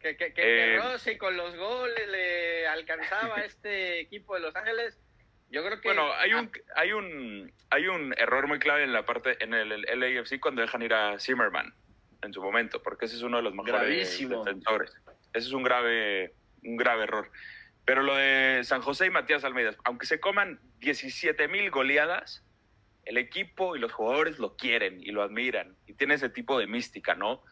que, 0.00 0.16
que, 0.16 0.32
que, 0.32 0.74
eh, 0.74 0.78
Rossi 0.78 1.16
con 1.16 1.36
los 1.36 1.56
goles 1.56 2.08
le 2.08 2.68
alcanzaba 2.68 3.38
a 3.38 3.40
este 3.44 3.98
equipo 3.98 4.34
de 4.34 4.40
Los 4.40 4.54
Ángeles. 4.54 4.96
Yo 5.50 5.64
creo 5.64 5.80
que 5.80 5.88
bueno 5.88 6.12
hay 6.12 6.34
un 6.34 6.52
hay 6.76 6.92
un 6.92 7.52
hay 7.70 7.88
un 7.88 8.14
error 8.16 8.46
muy 8.46 8.60
clave 8.60 8.84
en 8.84 8.92
la 8.92 9.04
parte 9.04 9.42
en 9.42 9.54
el, 9.54 9.72
el 9.72 10.00
LAFC 10.00 10.38
cuando 10.38 10.62
dejan 10.62 10.82
ir 10.82 10.94
a 10.94 11.18
Zimmerman 11.18 11.74
en 12.22 12.32
su 12.32 12.42
momento, 12.42 12.82
porque 12.82 13.06
ese 13.06 13.16
es 13.16 13.22
uno 13.22 13.38
de 13.38 13.42
los 13.44 13.54
mejores 13.54 14.18
defensores. 14.18 14.92
Ese 15.32 15.46
es 15.46 15.52
un 15.52 15.62
grave, 15.62 16.34
un 16.62 16.76
grave 16.76 17.04
error. 17.04 17.30
Pero 17.84 18.02
lo 18.02 18.16
de 18.16 18.62
San 18.64 18.82
José 18.82 19.06
y 19.06 19.10
Matías 19.10 19.44
Almeida, 19.44 19.74
aunque 19.84 20.06
se 20.06 20.20
coman 20.20 20.60
17 20.80 21.48
mil 21.48 21.70
goleadas, 21.70 22.44
el 23.04 23.16
equipo 23.16 23.76
y 23.76 23.78
los 23.78 23.92
jugadores 23.92 24.38
lo 24.38 24.56
quieren 24.56 25.00
y 25.00 25.12
lo 25.12 25.22
admiran 25.22 25.76
y 25.86 25.94
tiene 25.94 26.14
ese 26.14 26.28
tipo 26.28 26.58
de 26.58 26.66
mística, 26.66 27.14
¿no? 27.14 27.42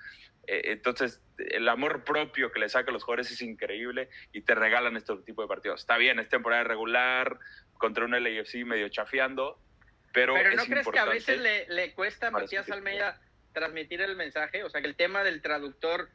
Eh, 0.47 0.73
entonces, 0.73 1.23
el 1.39 1.69
amor 1.69 2.05
propio 2.05 2.53
que 2.53 2.61
le 2.61 2.69
saca 2.69 2.91
a 2.91 2.93
los 2.93 3.03
jugadores 3.03 3.31
es 3.31 3.41
increíble 3.41 4.11
y 4.33 4.43
te 4.43 4.55
regalan 4.55 4.97
este 4.97 5.17
tipo 5.19 5.43
de 5.43 5.49
partidos. 5.49 5.81
Está 5.81 5.97
bien, 5.97 6.19
es 6.19 6.29
temporada 6.29 6.65
regular 6.65 7.39
contra 7.79 8.05
un 8.05 8.11
LAFC 8.11 8.65
medio 8.65 8.89
chafeando, 8.89 9.59
pero. 10.13 10.35
Pero 10.35 10.55
¿no 10.55 10.65
crees 10.65 10.87
que 10.87 10.99
a 10.99 11.07
veces 11.07 11.41
le, 11.41 11.67
le 11.69 11.95
cuesta 11.95 12.29
a 12.29 12.31
Matías 12.31 12.71
Almeida 12.71 13.21
transmitir 13.57 14.03
el 14.03 14.17
mensaje, 14.17 14.65
o 14.65 14.69
sea, 14.69 14.83
que 14.83 14.87
el 14.87 14.97
tema 14.97 15.25
del 15.25 15.41
traductor 15.41 16.11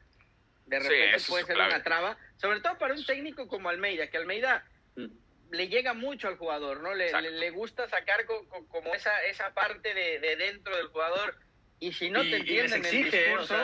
de 0.66 0.78
repente 0.78 1.18
puede 1.28 1.44
ser 1.44 1.56
una 1.56 1.82
traba, 1.82 2.16
sobre 2.36 2.60
todo 2.60 2.78
para 2.78 2.94
un 2.94 3.04
técnico 3.04 3.48
como 3.48 3.68
Almeida, 3.68 4.06
que 4.06 4.16
Almeida 4.16 4.64
mm. 4.94 5.06
le 5.50 5.66
llega 5.66 5.92
mucho 5.92 6.28
al 6.28 6.36
jugador, 6.36 6.82
¿no? 6.82 6.94
Le, 6.94 7.10
le, 7.32 7.50
gusta 7.50 7.88
sacar 7.88 8.26
como 8.26 8.94
esa, 8.94 9.24
esa 9.24 9.52
parte 9.54 9.92
de, 9.92 10.36
dentro 10.36 10.76
del 10.76 10.86
jugador 10.86 11.34
y 11.80 11.92
si 11.92 12.10
no 12.10 12.20
te 12.20 12.36
entienden 12.36 12.84
el 12.84 13.10
discurso... 13.10 13.56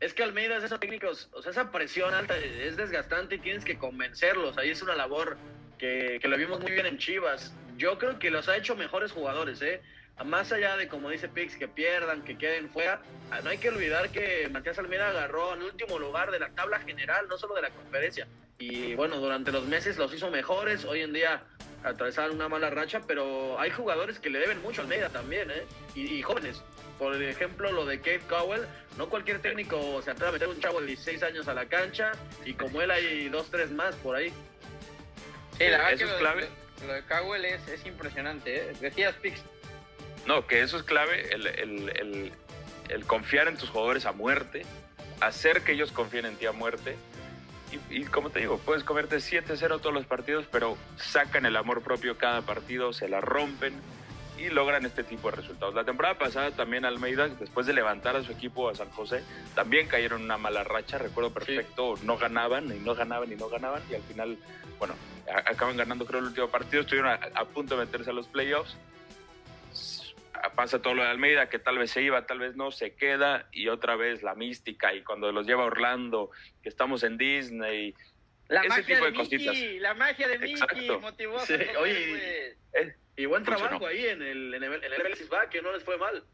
es 0.00 0.14
que 0.14 0.22
Almeida 0.22 0.56
es 0.56 0.64
esos 0.64 0.80
técnicos, 0.80 1.28
o 1.32 1.42
sea, 1.42 1.50
esa 1.50 1.70
presión 1.70 2.14
alta 2.14 2.38
es 2.38 2.78
desgastante 2.78 3.34
y 3.34 3.38
tienes 3.40 3.66
que 3.66 3.76
convencerlos. 3.76 4.56
Ahí 4.56 4.70
es 4.70 4.80
una 4.80 4.96
labor 4.96 5.36
que, 5.76 6.18
que 6.22 6.28
lo 6.28 6.38
vimos 6.38 6.58
muy 6.60 6.72
bien 6.72 6.86
en 6.86 6.96
Chivas. 6.96 7.52
Yo 7.76 7.98
creo 7.98 8.18
que 8.18 8.30
los 8.30 8.48
ha 8.48 8.56
hecho 8.56 8.76
mejores 8.76 9.12
jugadores, 9.12 9.60
¿eh? 9.60 9.82
Más 10.24 10.52
allá 10.52 10.76
de, 10.76 10.88
como 10.88 11.10
dice 11.10 11.28
Pix, 11.28 11.56
que 11.56 11.68
pierdan, 11.68 12.22
que 12.22 12.36
queden 12.36 12.68
fuera, 12.70 13.00
ah, 13.30 13.40
no 13.42 13.50
hay 13.50 13.58
que 13.58 13.68
olvidar 13.68 14.10
que 14.10 14.48
Matías 14.50 14.78
Almeida 14.78 15.10
agarró 15.10 15.54
el 15.54 15.62
último 15.62 15.98
lugar 15.98 16.30
de 16.30 16.40
la 16.40 16.50
tabla 16.50 16.80
general, 16.80 17.26
no 17.28 17.38
solo 17.38 17.54
de 17.54 17.62
la 17.62 17.70
conferencia. 17.70 18.26
Y 18.58 18.94
bueno, 18.96 19.18
durante 19.18 19.52
los 19.52 19.66
meses 19.66 19.96
los 19.96 20.12
hizo 20.12 20.30
mejores, 20.30 20.84
hoy 20.84 21.02
en 21.02 21.12
día 21.12 21.44
atravesaron 21.84 22.34
una 22.34 22.48
mala 22.48 22.70
racha, 22.70 23.02
pero 23.06 23.58
hay 23.60 23.70
jugadores 23.70 24.18
que 24.18 24.30
le 24.30 24.40
deben 24.40 24.60
mucho 24.62 24.80
a 24.80 24.84
Almeida 24.84 25.08
también, 25.10 25.50
¿eh? 25.50 25.64
Y, 25.94 26.20
jóvenes. 26.22 26.62
Por 26.98 27.22
ejemplo, 27.22 27.70
lo 27.70 27.86
de 27.86 27.98
Kate 27.98 28.22
Cowell, 28.28 28.62
no 28.96 29.08
cualquier 29.08 29.40
técnico 29.40 30.02
se 30.02 30.10
atreve 30.10 30.30
a 30.30 30.32
meter 30.32 30.48
un 30.48 30.58
chavo 30.58 30.80
de 30.80 30.88
16 30.88 31.22
años 31.22 31.46
a 31.46 31.54
la 31.54 31.66
cancha, 31.66 32.10
y 32.44 32.54
como 32.54 32.82
él 32.82 32.90
hay 32.90 33.28
dos, 33.28 33.48
tres 33.52 33.70
más 33.70 33.94
por 33.96 34.16
ahí. 34.16 34.32
Sí, 35.56 35.64
la 35.68 35.78
verdad 35.78 35.92
es 35.92 36.12
clave. 36.14 36.48
Lo 36.84 36.92
de 36.92 37.02
Cowell 37.02 37.44
es, 37.44 37.68
es 37.68 37.86
impresionante, 37.86 38.56
¿eh? 38.56 38.72
Decías, 38.80 39.14
Pix, 39.16 39.42
no, 40.26 40.46
que 40.46 40.62
eso 40.62 40.76
es 40.76 40.82
clave, 40.82 41.30
el, 41.32 42.32
confiar 43.06 43.48
en 43.48 43.56
tus 43.56 43.70
jugadores 43.70 44.06
a 44.06 44.12
muerte, 44.12 44.64
hacer 45.20 45.62
que 45.62 45.72
ellos 45.72 45.92
confíen 45.92 46.26
en 46.26 46.36
ti 46.36 46.46
a 46.46 46.52
muerte. 46.52 46.96
Y, 47.90 48.04
como 48.04 48.30
te 48.30 48.38
digo, 48.38 48.58
puedes 48.58 48.82
comerte 48.82 49.16
7-0 49.16 49.80
todos 49.80 49.92
los 49.92 50.06
partidos, 50.06 50.46
pero 50.50 50.78
sacan 50.96 51.44
el 51.44 51.54
amor 51.54 51.82
propio 51.82 52.16
cada 52.16 52.40
partido, 52.42 52.94
se 52.94 53.08
la 53.08 53.20
rompen 53.20 53.74
y 54.38 54.48
logran 54.48 54.86
este 54.86 55.04
tipo 55.04 55.30
de 55.30 55.36
resultados. 55.36 55.74
La 55.74 55.84
temporada 55.84 56.16
pasada 56.16 56.50
también 56.52 56.86
Almeida, 56.86 57.28
después 57.28 57.66
de 57.66 57.74
levantar 57.74 58.16
a 58.16 58.22
su 58.22 58.32
equipo 58.32 58.70
a 58.70 58.74
San 58.74 58.88
José, 58.90 59.22
también 59.54 59.86
cayeron 59.86 60.20
en 60.20 60.26
una 60.26 60.38
mala 60.38 60.64
racha, 60.64 60.96
recuerdo 60.96 61.30
perfecto, 61.30 61.96
no 62.04 62.16
ganaban 62.16 62.74
y 62.74 62.78
no 62.78 62.94
ganaban 62.94 63.30
y 63.30 63.36
no 63.36 63.48
ganaban 63.50 63.82
y 63.90 63.96
al 63.96 64.02
final, 64.02 64.38
bueno, 64.78 64.94
acaban 65.44 65.76
ganando 65.76 66.06
creo 66.06 66.20
el 66.20 66.26
último 66.26 66.48
partido, 66.48 66.82
estuvieron 66.82 67.10
a 67.10 67.44
punto 67.46 67.76
de 67.76 67.84
meterse 67.84 68.10
a 68.10 68.14
los 68.14 68.28
playoffs 68.28 68.76
pasa 70.54 70.80
todo 70.80 70.94
lo 70.94 71.02
de 71.02 71.08
Almeida, 71.08 71.48
que 71.48 71.58
tal 71.58 71.78
vez 71.78 71.90
se 71.90 72.02
iba, 72.02 72.26
tal 72.26 72.38
vez 72.38 72.56
no, 72.56 72.70
se 72.70 72.94
queda 72.94 73.48
y 73.52 73.68
otra 73.68 73.96
vez 73.96 74.22
la 74.22 74.34
mística 74.34 74.94
y 74.94 75.02
cuando 75.02 75.32
los 75.32 75.46
lleva 75.46 75.62
a 75.62 75.66
Orlando, 75.66 76.30
que 76.62 76.68
estamos 76.68 77.02
en 77.02 77.16
Disney, 77.18 77.94
la 78.48 78.62
ese 78.62 78.82
tipo 78.82 79.04
de, 79.04 79.14
cositas. 79.14 79.56
La 79.80 79.94
magia 79.94 80.26
de 80.26 80.38
Mickey 80.38 80.88
motivó 81.00 81.38
a 81.38 81.44
oye, 81.80 82.56
eh, 82.72 82.96
y, 83.16 83.26
buen 83.26 83.44
trabajo 83.44 83.86
ahí 83.86 84.06
en 84.06 84.22
el, 84.22 84.54
en 84.54 84.62
el, 84.62 84.80
que 85.50 85.62
no 85.62 85.72
les 85.72 85.84
fue 85.84 85.98
mal. 85.98 86.24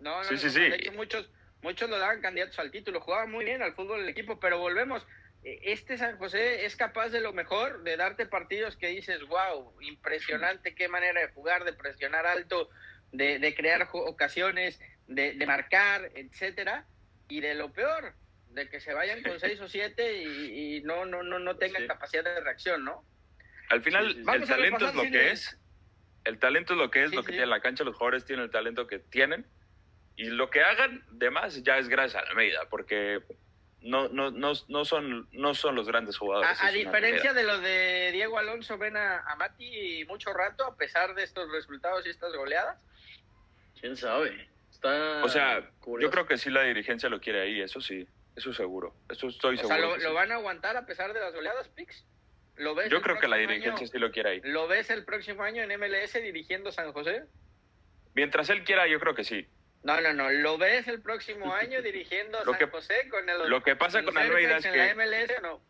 No, 0.00 0.18
no, 0.18 0.24
sí, 0.24 0.38
sí, 0.38 0.50
sí. 0.50 0.60
De 0.60 0.76
hecho, 0.76 0.92
muchos, 0.92 1.30
muchos 1.60 1.90
lo 1.90 1.98
daban 1.98 2.22
candidatos 2.22 2.58
al 2.58 2.70
título, 2.70 3.00
jugaba 3.00 3.26
muy 3.26 3.44
bien 3.44 3.62
al 3.62 3.74
fútbol 3.74 4.00
el 4.00 4.08
equipo, 4.08 4.40
pero 4.40 4.58
volvemos. 4.58 5.06
E, 5.44 5.60
este 5.64 5.98
San 5.98 6.16
José 6.16 6.64
es 6.64 6.74
capaz 6.74 7.10
de 7.10 7.20
lo 7.20 7.34
mejor, 7.34 7.82
de 7.82 7.96
darte 7.98 8.24
partidos 8.24 8.76
que 8.76 8.88
dices, 8.88 9.20
wow, 9.26 9.74
impresionante, 9.82 10.74
qué 10.74 10.88
manera 10.88 11.20
de 11.20 11.28
jugar, 11.28 11.64
de 11.64 11.74
presionar 11.74 12.26
alto, 12.26 12.70
de, 13.12 13.54
crear 13.54 13.88
ocasiones, 13.92 14.80
de, 15.06 15.34
marcar, 15.46 16.10
etcétera, 16.14 16.86
y 17.28 17.40
de 17.40 17.54
lo 17.54 17.72
peor, 17.72 18.14
de 18.48 18.68
que 18.68 18.80
se 18.80 18.92
vayan 18.92 19.22
con 19.22 19.38
seis 19.40 19.60
o 19.60 19.68
siete 19.68 20.22
y, 20.22 20.82
no, 20.82 21.04
no, 21.04 21.22
no, 21.22 21.38
no 21.38 21.56
tengan 21.56 21.86
capacidad 21.86 22.24
de 22.24 22.40
reacción, 22.40 22.84
¿no? 22.84 23.04
Al 23.70 23.82
final, 23.82 24.06
el 24.16 24.46
talento 24.46 24.88
es 24.88 24.94
lo 24.94 25.02
que 25.02 25.30
es. 25.30 25.58
El 26.24 26.38
talento 26.38 26.74
es 26.74 26.78
lo 26.78 26.90
que 26.90 27.04
es, 27.04 27.14
lo 27.14 27.24
que 27.24 27.32
tiene 27.32 27.46
la 27.46 27.60
cancha. 27.60 27.84
Los 27.84 27.96
jugadores 27.96 28.24
tienen 28.24 28.44
el 28.44 28.50
talento 28.50 28.86
que 28.86 28.98
tienen. 28.98 29.46
Y 30.14 30.26
lo 30.26 30.50
que 30.50 30.60
hagan 30.60 31.04
de 31.10 31.30
más 31.30 31.62
ya 31.62 31.78
es 31.78 31.88
gracias 31.88 32.22
a 32.22 32.28
Almeida, 32.28 32.68
porque 32.68 33.22
no, 33.80 34.08
no, 34.08 34.30
no, 34.30 34.52
no, 34.68 34.84
son, 34.84 35.28
no 35.32 35.54
son 35.54 35.74
los 35.74 35.88
grandes 35.88 36.18
jugadores. 36.18 36.62
A, 36.62 36.70
diferencia 36.70 37.32
de 37.32 37.42
lo 37.44 37.58
de 37.58 38.10
Diego 38.12 38.38
Alonso, 38.38 38.78
ven 38.78 38.96
a, 38.96 39.20
a 39.20 39.36
Mati 39.36 40.04
mucho 40.06 40.32
rato, 40.32 40.64
a 40.64 40.76
pesar 40.76 41.14
de 41.14 41.24
estos 41.24 41.50
resultados 41.50 42.06
y 42.06 42.10
estas 42.10 42.34
goleadas. 42.34 42.84
¿Quién 43.82 43.96
sabe? 43.96 44.48
Está 44.70 45.24
o 45.24 45.28
sea, 45.28 45.68
yo 46.00 46.10
creo 46.10 46.24
que 46.24 46.38
sí 46.38 46.50
la 46.50 46.62
dirigencia 46.62 47.08
lo 47.08 47.20
quiere 47.20 47.42
ahí, 47.42 47.60
eso 47.60 47.80
sí, 47.80 48.06
eso 48.36 48.54
seguro, 48.54 48.94
eso 49.10 49.26
estoy 49.26 49.56
seguro. 49.58 49.74
O 49.74 49.98
sea, 49.98 50.08
¿lo, 50.08 50.14
van 50.14 50.30
a 50.30 50.36
aguantar 50.36 50.76
a 50.76 50.86
pesar 50.86 51.12
de 51.12 51.18
las 51.18 51.34
oleadas, 51.34 51.68
Pix? 51.68 52.06
¿Lo 52.54 52.76
ves 52.76 52.88
yo 52.90 53.02
creo 53.02 53.18
que 53.18 53.26
la 53.26 53.38
dirigencia 53.38 53.84
sí 53.84 53.98
lo 53.98 54.12
quiere 54.12 54.30
ahí. 54.30 54.40
¿Lo 54.44 54.68
ves 54.68 54.88
el 54.90 55.04
próximo 55.04 55.42
año 55.42 55.64
en 55.64 55.80
MLS 55.80 56.12
dirigiendo 56.14 56.70
San 56.70 56.92
José? 56.92 57.24
Mientras 58.14 58.50
él 58.50 58.62
quiera, 58.62 58.86
yo 58.86 59.00
creo 59.00 59.16
que 59.16 59.24
sí. 59.24 59.48
No, 59.82 60.00
no, 60.00 60.12
no. 60.12 60.30
¿Lo 60.30 60.58
ves 60.58 60.86
el 60.86 61.02
próximo 61.02 61.52
año 61.52 61.82
dirigiendo 61.82 62.38
a 62.38 62.44
San 62.44 62.70
José 62.70 63.08
con 63.10 63.28
el 63.28 63.50
Lo 63.50 63.64
que 63.64 63.74
pasa 63.74 64.04
con 64.04 64.16
Almeida 64.16 64.58
es 64.58 64.66
que 64.66 64.94
MLS, 64.94 65.42
no? 65.42 65.60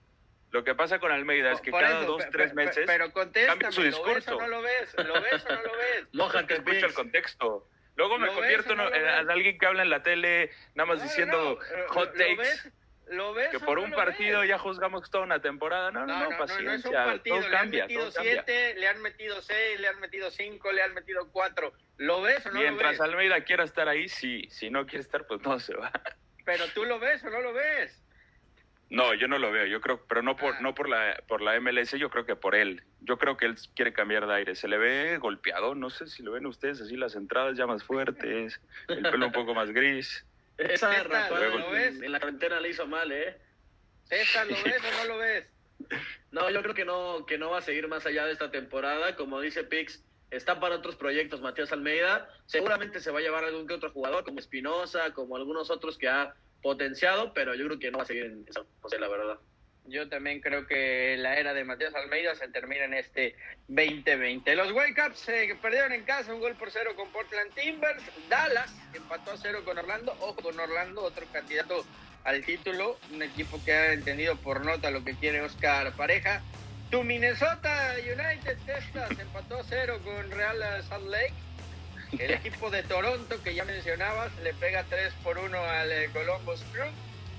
Lo 0.50 0.64
que 0.64 0.74
pasa 0.74 0.98
con 0.98 1.10
Almeida 1.10 1.52
es 1.52 1.62
que 1.62 1.70
cada 1.70 2.04
dos, 2.04 2.22
tres 2.30 2.52
meses 2.52 2.84
pero, 2.86 3.10
cambia 3.10 3.72
su 3.72 3.82
discurso. 3.82 4.38
¿Lo 4.46 4.60
ves 4.60 4.94
o 4.98 5.02
no 5.02 5.14
lo 5.14 5.22
ves? 5.22 5.22
¿Lo 5.22 5.22
ves 5.22 5.46
o 5.46 5.48
no 5.48 5.62
lo 5.62 5.76
ves? 5.78 6.46
Que 6.46 6.54
escucha 6.54 6.86
el 6.86 6.94
contexto. 6.94 7.68
Luego 8.02 8.18
me 8.18 8.28
convierto 8.28 8.72
en, 8.72 9.30
alguien 9.30 9.56
que 9.58 9.64
habla 9.64 9.82
en 9.82 9.90
la 9.90 10.02
tele, 10.02 10.50
nada 10.74 10.88
más 10.88 11.02
diciendo 11.04 11.56
hot 11.88 12.12
takes. 12.16 12.72
¿Lo 13.06 13.32
ves 13.32 13.50
que 13.50 13.60
por 13.60 13.78
un 13.78 13.92
partido 13.92 14.42
ya 14.44 14.58
juzgamos 14.58 15.08
toda 15.08 15.22
una 15.22 15.40
temporada. 15.40 15.92
No, 15.92 16.04
no, 16.04 16.30
no, 16.30 16.36
paciencia. 16.36 17.06
No 17.06 17.20
todo 17.20 17.40
le 17.40 17.50
cambia, 17.50 17.84
han 17.84 17.88
metido 17.88 18.10
siete, 18.10 18.74
le 18.74 18.88
han 18.88 19.02
metido 19.02 19.40
seis, 19.40 19.78
le 19.78 19.86
han 19.86 20.00
metido 20.00 20.30
cinco, 20.32 20.72
le 20.72 20.82
han 20.82 20.94
metido 20.94 21.30
cuatro. 21.30 21.74
¿Lo 21.96 22.22
ves 22.22 22.44
o 22.46 22.50
no 22.50 22.58
Mientras 22.58 22.98
lo 22.98 23.04
ves? 23.04 23.12
Almeida 23.12 23.44
quiera 23.44 23.62
estar 23.62 23.88
ahí, 23.88 24.08
sí. 24.08 24.48
Si 24.50 24.68
no 24.68 24.84
quiere 24.84 25.02
estar, 25.02 25.24
pues 25.26 25.40
no 25.42 25.60
se 25.60 25.74
va. 25.74 25.92
Pero 26.44 26.66
tú 26.74 26.84
lo 26.84 26.98
ves 26.98 27.22
o 27.22 27.30
no 27.30 27.40
lo 27.40 27.52
ves. 27.52 28.02
No, 28.92 29.14
yo 29.14 29.26
no 29.26 29.38
lo 29.38 29.50
veo, 29.50 29.64
yo 29.64 29.80
creo, 29.80 30.04
pero 30.06 30.20
no 30.20 30.36
por, 30.36 30.54
ah. 30.54 30.58
no 30.60 30.74
por 30.74 30.86
la, 30.86 31.16
por 31.26 31.40
la 31.40 31.58
MLS, 31.58 31.92
yo 31.92 32.10
creo 32.10 32.26
que 32.26 32.36
por 32.36 32.54
él. 32.54 32.82
Yo 33.00 33.16
creo 33.16 33.38
que 33.38 33.46
él 33.46 33.56
quiere 33.74 33.94
cambiar 33.94 34.26
de 34.26 34.34
aire. 34.34 34.54
Se 34.54 34.68
le 34.68 34.76
ve 34.76 35.16
golpeado, 35.16 35.74
no 35.74 35.88
sé 35.88 36.06
si 36.08 36.22
lo 36.22 36.32
ven 36.32 36.44
ustedes 36.44 36.82
así, 36.82 36.94
las 36.94 37.16
entradas 37.16 37.56
ya 37.56 37.66
más 37.66 37.82
fuertes, 37.82 38.60
el 38.88 39.00
pelo 39.00 39.26
un 39.26 39.32
poco 39.32 39.54
más 39.54 39.70
gris. 39.70 40.26
Esa 40.58 41.02
¿lo 41.04 41.70
ves? 41.70 42.02
en 42.02 42.12
la 42.12 42.20
cuarentena 42.20 42.60
le 42.60 42.68
hizo 42.68 42.86
mal, 42.86 43.10
¿eh? 43.10 43.38
César, 44.04 44.46
¿lo 44.46 44.62
ves 44.62 44.82
o 44.84 44.98
no 44.98 45.14
lo 45.14 45.18
ves? 45.18 45.46
No, 46.30 46.50
yo 46.50 46.62
creo 46.62 46.74
que 46.74 46.84
no, 46.84 47.26
que 47.26 47.36
no 47.36 47.50
va 47.50 47.58
a 47.58 47.62
seguir 47.62 47.88
más 47.88 48.06
allá 48.06 48.24
de 48.24 48.32
esta 48.32 48.50
temporada. 48.50 49.16
Como 49.16 49.40
dice 49.40 49.64
Pix, 49.64 50.02
está 50.30 50.60
para 50.60 50.76
otros 50.76 50.96
proyectos 50.96 51.42
Matías 51.42 51.72
Almeida. 51.72 52.28
Seguramente 52.46 53.00
se 53.00 53.10
va 53.10 53.18
a 53.18 53.22
llevar 53.22 53.44
algún 53.44 53.66
que 53.66 53.74
otro 53.74 53.90
jugador, 53.90 54.24
como 54.24 54.38
Espinosa, 54.38 55.12
como 55.12 55.36
algunos 55.36 55.70
otros 55.70 55.98
que 55.98 56.08
ha 56.08 56.34
potenciado, 56.62 57.32
pero 57.34 57.54
yo 57.54 57.66
creo 57.66 57.78
que 57.78 57.90
no 57.90 57.98
va 57.98 58.04
a 58.04 58.06
seguir 58.06 58.24
en 58.24 58.46
San 58.52 58.64
José, 58.80 58.98
la 58.98 59.08
verdad. 59.08 59.38
Yo 59.86 60.08
también 60.08 60.40
creo 60.40 60.66
que 60.66 61.16
la 61.18 61.36
era 61.36 61.54
de 61.54 61.64
Matías 61.64 61.94
Almeida 61.94 62.36
se 62.36 62.48
termina 62.48 62.84
en 62.84 62.94
este 62.94 63.34
2020. 63.66 64.54
Los 64.54 64.70
Whitecaps 64.70 65.18
se 65.18 65.56
perdieron 65.60 65.92
en 65.92 66.04
casa 66.04 66.32
un 66.32 66.40
gol 66.40 66.54
por 66.54 66.70
cero 66.70 66.92
con 66.94 67.10
Portland 67.10 67.52
Timbers. 67.54 68.02
Dallas 68.28 68.72
empató 68.94 69.32
a 69.32 69.36
cero 69.36 69.62
con 69.64 69.76
Orlando. 69.76 70.12
Ojo 70.20 70.36
con 70.36 70.58
Orlando, 70.58 71.02
otro 71.02 71.26
candidato 71.32 71.84
al 72.22 72.44
título. 72.44 72.96
Un 73.12 73.22
equipo 73.22 73.60
que 73.64 73.72
ha 73.72 73.92
entendido 73.92 74.36
por 74.36 74.64
nota 74.64 74.90
lo 74.92 75.02
que 75.02 75.16
quiere 75.16 75.42
Oscar 75.42 75.92
Pareja. 75.96 76.42
Tu 76.92 77.02
Minnesota 77.02 77.96
United 77.98 78.58
Testas 78.64 79.18
empató 79.18 79.56
a 79.56 79.64
cero 79.64 79.98
con 80.04 80.30
Real 80.30 80.62
Salt 80.84 81.08
Lake. 81.08 81.34
El 82.18 82.30
equipo 82.30 82.70
de 82.70 82.82
Toronto, 82.82 83.42
que 83.42 83.54
ya 83.54 83.64
mencionabas, 83.64 84.36
le 84.42 84.52
pega 84.54 84.84
3 84.84 85.14
por 85.22 85.38
1 85.38 85.58
al 85.58 85.90
eh, 85.90 86.10
Columbus 86.12 86.62
Crew. 86.72 86.90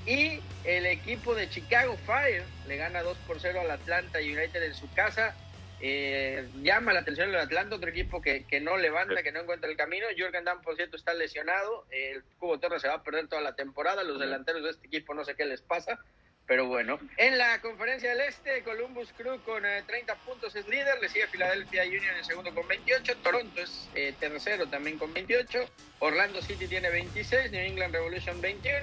Y 0.06 0.42
el 0.66 0.86
equipo 0.86 1.36
de 1.36 1.50
Chicago 1.50 1.96
Fire 2.06 2.44
le 2.68 2.78
gana 2.78 3.04
2 3.04 3.18
por 3.20 3.40
0 3.40 3.62
al 3.62 3.72
Atlanta 3.72 4.20
United 4.20 4.62
en 4.64 4.74
su 4.74 4.92
casa. 4.94 5.36
Eh, 5.80 6.48
llama 6.62 6.94
la 6.94 7.02
atención 7.02 7.30
el 7.30 7.36
Atlanta, 7.36 7.76
otro 7.76 7.90
equipo 7.90 8.22
que, 8.22 8.46
que, 8.46 8.60
no 8.60 8.78
levanta, 8.78 9.22
que 9.22 9.32
no 9.32 9.42
encuentra 9.42 9.70
el 9.70 9.78
camino. 9.78 10.08
Jorgen 10.18 10.44
Dan, 10.44 10.62
por 10.62 10.76
cierto, 10.76 10.98
está 10.98 11.14
lesionado. 11.14 11.86
El 11.92 12.24
Cubo 12.40 12.60
Torres 12.60 12.82
se 12.82 12.88
va 12.88 12.96
a 12.96 13.04
perder 13.04 13.28
toda 13.28 13.42
la 13.42 13.56
temporada. 13.56 14.04
Los 14.04 14.20
delanteros 14.20 14.64
de 14.64 14.72
este 14.72 14.88
equipo 14.88 15.14
no 15.14 15.24
sé 15.24 15.36
qué 15.36 15.46
les 15.46 15.62
pasa. 15.62 16.00
Pero 16.46 16.68
bueno, 16.68 17.00
en 17.18 17.38
la 17.38 17.62
conferencia 17.62 18.10
del 18.10 18.22
Este, 18.22 18.64
Columbus 18.64 19.14
Crew 19.16 19.40
con 19.46 19.64
30 19.64 20.14
eh, 20.14 20.16
puntos 20.26 20.54
es 20.56 20.68
líder, 20.68 21.00
le 21.02 21.08
sigue 21.08 21.28
Philadelphia 21.28 21.84
Union 21.84 22.18
en 22.18 22.26
segundo 22.26 22.54
con 22.54 22.68
28, 22.68 23.16
Toronto 23.24 23.62
es 23.62 23.88
eh, 23.96 24.14
tercero 24.20 24.68
también 24.68 24.98
con 24.98 25.14
28, 25.14 25.60
Orlando 26.00 26.42
City 26.42 26.68
tiene 26.68 26.90
26, 26.90 27.52
New 27.52 27.62
England 27.62 27.94
Revolution 27.94 28.42
21, 28.42 28.78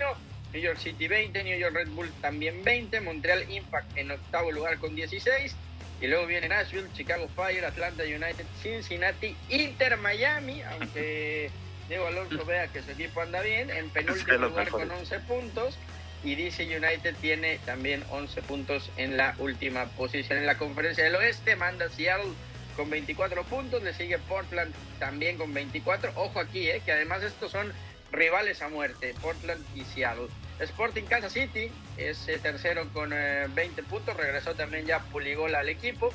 New 0.55 0.63
York 0.63 0.79
City 0.79 1.07
20, 1.07 1.45
New 1.45 1.59
York 1.59 1.75
Red 1.75 1.89
Bull 1.89 2.11
también 2.23 2.65
20, 2.65 2.99
Montreal 3.03 3.51
Impact 3.51 3.95
en 3.97 4.11
octavo 4.11 4.51
lugar 4.53 4.79
con 4.79 4.95
16, 4.95 5.55
y 6.01 6.07
luego 6.07 6.27
viene 6.27 6.49
Nashville, 6.49 6.89
Chicago 6.95 7.29
Fire, 7.37 7.67
Atlanta 7.67 8.05
United, 8.05 8.47
Cincinnati, 8.63 9.37
Inter 9.51 9.99
Miami, 9.99 10.63
aunque 10.63 11.51
Diego 11.89 12.07
Alonso 12.07 12.43
vea 12.47 12.69
que 12.69 12.81
su 12.81 12.93
equipo 12.93 13.21
anda 13.21 13.43
bien, 13.43 13.69
en 13.69 13.91
penúltimo 13.91 14.39
lugar 14.39 14.71
con 14.71 14.91
11 14.91 15.19
puntos 15.21 15.79
y 16.23 16.35
DC 16.35 16.65
United 16.65 17.15
tiene 17.21 17.59
también 17.65 18.05
11 18.11 18.43
puntos 18.43 18.91
en 18.97 19.17
la 19.17 19.35
última 19.39 19.87
posición 19.87 20.39
en 20.39 20.47
la 20.47 20.59
conferencia 20.59 21.05
del 21.05 21.15
oeste, 21.15 21.57
manda 21.57 21.89
Seattle 21.89 22.33
con 22.77 22.91
24 22.91 23.45
puntos, 23.45 23.83
le 23.83 23.95
sigue 23.95 24.19
Portland 24.19 24.75
también 24.99 25.37
con 25.37 25.53
24, 25.53 26.13
ojo 26.15 26.41
aquí, 26.41 26.69
eh, 26.69 26.83
que 26.85 26.93
además 26.93 27.23
estos 27.23 27.51
son 27.53 27.73
rivales 28.13 28.63
a 28.63 28.69
muerte, 28.69 29.15
Portland 29.21 29.65
y 29.75 29.85
Seattle. 29.85 30.29
Sporting 30.59 31.05
Kansas 31.05 31.33
City 31.33 31.71
es 31.97 32.29
eh, 32.29 32.39
tercero 32.39 32.89
con 32.93 33.11
20 33.11 33.63
eh, 33.63 33.85
puntos, 33.89 34.17
regresó 34.17 34.55
también 34.55 34.87
ya 34.87 35.01
Puligola 35.01 35.61
al 35.61 35.69
equipo. 35.69 36.13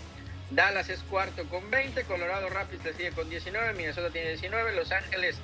Dallas 0.51 0.89
es 0.89 1.01
cuarto 1.03 1.43
con 1.45 1.69
20, 1.71 2.03
Colorado 2.03 2.49
Rapids 2.49 2.85
le 2.85 2.93
sigue 2.93 3.11
con 3.11 3.29
19, 3.29 3.73
Minnesota 3.73 4.11
tiene 4.11 4.29
19, 4.29 4.75
Los 4.75 4.91
Ángeles 4.91 5.37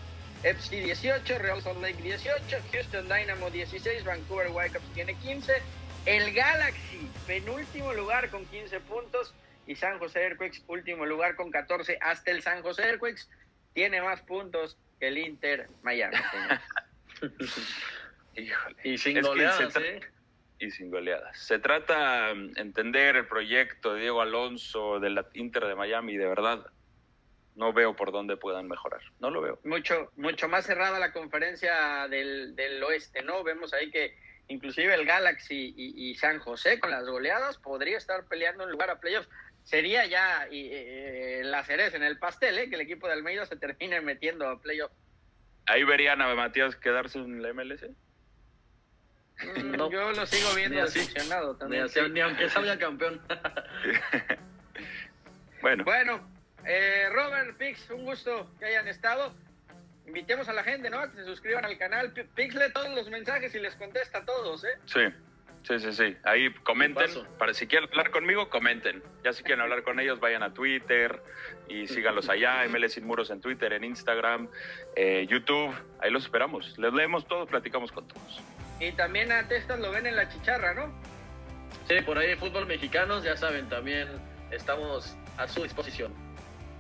FC 0.44 0.78
18, 0.78 1.38
Real 1.40 1.62
Salt 1.62 1.82
Lake 1.82 2.02
18, 2.02 2.58
Houston 2.72 3.08
Dynamo 3.08 3.50
16, 3.50 4.04
Vancouver 4.04 4.50
Whitecaps 4.52 4.94
tiene 4.94 5.14
15, 5.16 5.54
el 6.06 6.34
Galaxy 6.34 7.10
penúltimo 7.28 7.94
lugar 7.94 8.30
con 8.30 8.46
15 8.46 8.80
puntos 8.82 9.34
y 9.68 9.76
San 9.76 10.00
José 10.00 10.22
Earthquakes 10.24 10.64
último 10.68 11.06
lugar 11.06 11.36
con 11.36 11.52
14. 11.52 11.98
Hasta 12.02 12.32
el 12.32 12.42
San 12.42 12.62
José 12.62 12.84
Earthquakes 12.84 13.28
tiene 13.74 14.02
más 14.02 14.22
puntos 14.22 14.78
que 15.00 15.08
el 15.08 15.18
Inter 15.18 15.70
Miami. 15.84 16.18
Y 18.84 18.98
sin 18.98 19.22
goleadas, 19.22 19.76
¿eh? 19.76 20.00
Y 20.58 20.72
sin 20.72 20.90
goleadas. 20.90 21.38
Se 21.38 21.60
trata 21.60 22.34
de 22.34 22.62
entender 22.62 23.18
el 23.18 23.28
proyecto 23.28 23.94
de 23.94 24.02
Diego 24.02 24.22
Alonso 24.22 25.02
del 25.02 25.22
Inter 25.34 25.66
de 25.66 25.76
Miami, 25.76 26.16
de 26.16 26.28
verdad. 26.28 26.66
No 27.56 27.74
veo 27.74 27.96
por 27.96 28.12
dónde 28.12 28.38
puedan 28.38 28.68
mejorar. 28.68 29.02
No 29.20 29.30
lo 29.30 29.42
veo. 29.42 29.60
Mucho, 29.64 30.12
mucho 30.16 30.48
más 30.48 30.66
cerrada 30.66 31.00
la 31.00 31.12
conferencia 31.12 32.08
del, 32.08 32.82
oeste, 32.84 33.24
¿no? 33.24 33.44
Vemos 33.44 33.74
ahí 33.74 33.92
que 33.92 34.18
inclusive 34.48 34.94
el 34.94 35.06
Galaxy 35.06 35.74
y, 35.76 36.16
San 36.16 36.40
José 36.40 36.80
con 36.80 36.92
las 36.92 37.06
goleadas 37.06 37.58
podría 37.58 37.98
estar 37.98 38.26
peleando 38.28 38.64
en 38.64 38.72
lugar 38.72 38.90
a 38.90 39.00
playoffs. 39.00 39.30
Sería 39.64 40.06
ya 40.06 40.48
eh, 40.52 41.42
la 41.44 41.64
cereza 41.64 41.98
en 41.98 42.04
el 42.04 42.18
pastel, 42.18 42.58
¿eh? 42.58 42.70
que 42.70 42.76
el 42.76 42.82
equipo 42.82 43.08
de 43.08 43.14
Almeida 43.14 43.46
se 43.46 43.58
termine 43.58 44.02
metiendo 44.02 44.48
a 44.48 44.60
playoffs. 44.60 44.96
¿Ahí 45.68 45.84
verían 45.84 46.22
a 46.22 46.34
Matías 46.34 46.76
quedarse 46.76 47.20
en 47.20 47.44
la 47.44 47.54
MLS? 47.54 47.86
Mm, 49.44 49.76
yo 49.92 50.12
lo 50.12 50.26
sigo 50.26 50.54
viendo 50.56 50.82
decepcionado 50.82 51.56
también. 51.56 51.86
Ni, 52.12 52.20
aunque 52.20 52.50
salga 52.50 52.78
campeón. 52.78 53.22
bueno. 55.62 55.84
Bueno, 55.84 56.31
eh, 56.66 57.10
Robert, 57.12 57.58
Pix, 57.58 57.90
un 57.90 58.06
gusto 58.06 58.50
que 58.60 58.66
hayan 58.66 58.88
estado. 58.88 59.34
Invitemos 60.06 60.50
a 60.50 60.54
la 60.54 60.64
gente, 60.64 60.90
¿no? 60.90 61.00
A 61.00 61.10
que 61.12 61.18
se 61.18 61.26
suscriban 61.26 61.66
al 61.66 61.78
canal. 61.78 62.12
Pix 62.12 62.56
lee 62.56 62.72
todos 62.74 62.90
los 62.90 63.10
mensajes 63.10 63.54
y 63.56 63.60
les 63.60 63.76
contesta 63.76 64.20
a 64.20 64.26
todos, 64.26 64.64
¿eh? 64.64 64.78
Sí. 64.86 65.02
Sí, 65.64 65.80
sí, 65.80 65.94
sí. 65.94 66.18
Ahí 66.24 66.52
comenten. 66.64 67.10
Para 67.38 67.54
si 67.54 67.68
quieren 67.68 67.88
hablar 67.90 68.10
conmigo, 68.10 68.50
comenten. 68.50 69.04
Ya 69.24 69.32
si 69.32 69.44
quieren 69.44 69.62
hablar 69.62 69.84
con 69.84 70.00
ellos, 70.00 70.20
vayan 70.20 70.42
a 70.44 70.54
Twitter 70.54 71.22
y 71.68 71.88
síganlos 71.88 72.30
allá. 72.30 72.66
ML 72.70 72.90
Sin 72.90 73.06
Muros 73.06 73.30
en 73.30 73.42
Twitter, 73.42 73.72
en 73.74 73.84
Instagram, 73.84 74.50
eh, 74.96 75.28
YouTube. 75.30 75.74
Ahí 76.00 76.10
los 76.10 76.24
esperamos. 76.24 76.78
Les 76.80 76.92
leemos 76.94 77.28
todos, 77.28 77.48
platicamos 77.48 77.92
con 77.92 78.08
todos. 78.08 78.42
Y 78.80 78.92
también 78.94 79.32
a 79.32 79.48
Testas 79.48 79.80
lo 79.80 79.92
ven 79.92 80.08
en 80.08 80.16
la 80.16 80.28
chicharra, 80.28 80.74
¿no? 80.74 80.92
Sí, 81.88 82.02
por 82.04 82.18
ahí 82.18 82.36
fútbol 82.36 82.66
mexicanos, 82.66 83.24
ya 83.24 83.38
saben, 83.38 83.70
también 83.70 84.08
estamos 84.50 85.16
a 85.38 85.48
su 85.48 85.64
disposición. 85.64 86.14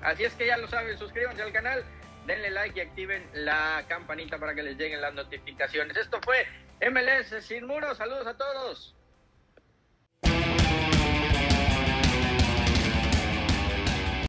Así 0.01 0.23
es 0.23 0.33
que 0.33 0.47
ya 0.47 0.57
lo 0.57 0.67
saben, 0.67 0.97
suscríbanse 0.97 1.41
al 1.41 1.53
canal, 1.53 1.83
denle 2.25 2.49
like 2.51 2.77
y 2.77 2.81
activen 2.81 3.27
la 3.33 3.85
campanita 3.87 4.37
para 4.37 4.55
que 4.55 4.63
les 4.63 4.77
lleguen 4.77 5.01
las 5.01 5.13
notificaciones. 5.13 5.95
Esto 5.97 6.19
fue 6.21 6.45
MLS 6.89 7.43
Sin 7.45 7.67
Muros, 7.67 7.97
saludos 7.97 8.27
a 8.27 8.37
todos. 8.37 8.95